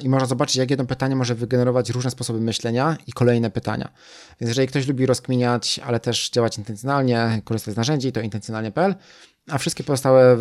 [0.03, 3.91] I można zobaczyć, jak jedno pytanie może wygenerować różne sposoby myślenia i kolejne pytania.
[4.41, 8.95] Więc jeżeli ktoś lubi rozkminiać, ale też działać intencjonalnie, korzystać z narzędzi, to intencjonalnie.pl,
[9.49, 10.37] a wszystkie pozostałe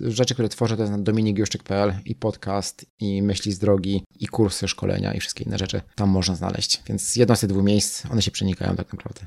[0.00, 4.68] rzeczy, które tworzę, to jest na dominikjuszczyk.pl i podcast, i myśli z drogi, i kursy,
[4.68, 6.82] szkolenia i wszystkie inne rzeczy tam można znaleźć.
[6.86, 9.20] Więc jedno z tych dwóch miejsc, one się przenikają tak naprawdę.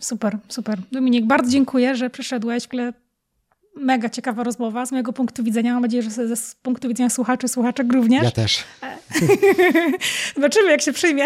[0.00, 0.82] Super, super.
[0.92, 2.68] Dominik, bardzo dziękuję, że przyszedłeś.
[3.76, 5.72] Mega ciekawa rozmowa z mojego punktu widzenia.
[5.72, 8.24] Mam nadzieję, że z punktu widzenia słuchaczy, słuchaczek również.
[8.24, 8.64] Ja też.
[10.36, 11.24] Zobaczymy, jak się przyjmie.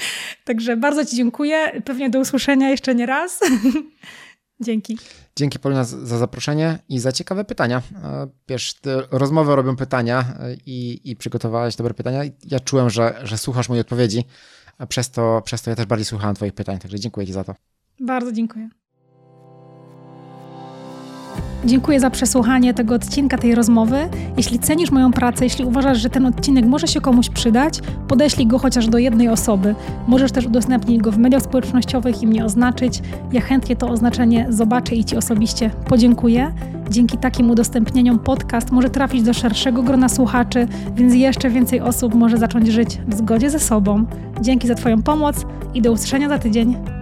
[0.44, 1.82] Także bardzo Ci dziękuję.
[1.84, 3.40] Pewnie do usłyszenia jeszcze nie raz.
[4.62, 4.98] Dzięki.
[5.36, 7.82] Dzięki Paulina za zaproszenie i za ciekawe pytania.
[8.04, 8.74] E, wiesz,
[9.10, 12.22] rozmowę robią pytania e, i, i przygotowałaś dobre pytania.
[12.46, 14.24] Ja czułem, że, że słuchasz mojej odpowiedzi,
[14.78, 17.44] a przez to, przez to ja też bardziej słuchałem Twoich pytań, także dziękuję Ci za
[17.44, 17.54] to.
[18.00, 18.68] Bardzo dziękuję.
[21.64, 24.08] Dziękuję za przesłuchanie tego odcinka, tej rozmowy.
[24.36, 28.58] Jeśli cenisz moją pracę, jeśli uważasz, że ten odcinek może się komuś przydać, podeślij go
[28.58, 29.74] chociaż do jednej osoby.
[30.08, 33.02] Możesz też udostępnić go w mediach społecznościowych i mnie oznaczyć.
[33.32, 36.52] Ja chętnie to oznaczenie zobaczę i Ci osobiście podziękuję.
[36.90, 42.38] Dzięki takim udostępnieniom podcast może trafić do szerszego grona słuchaczy, więc jeszcze więcej osób może
[42.38, 44.04] zacząć żyć w zgodzie ze sobą.
[44.40, 46.99] Dzięki za Twoją pomoc i do usłyszenia za tydzień.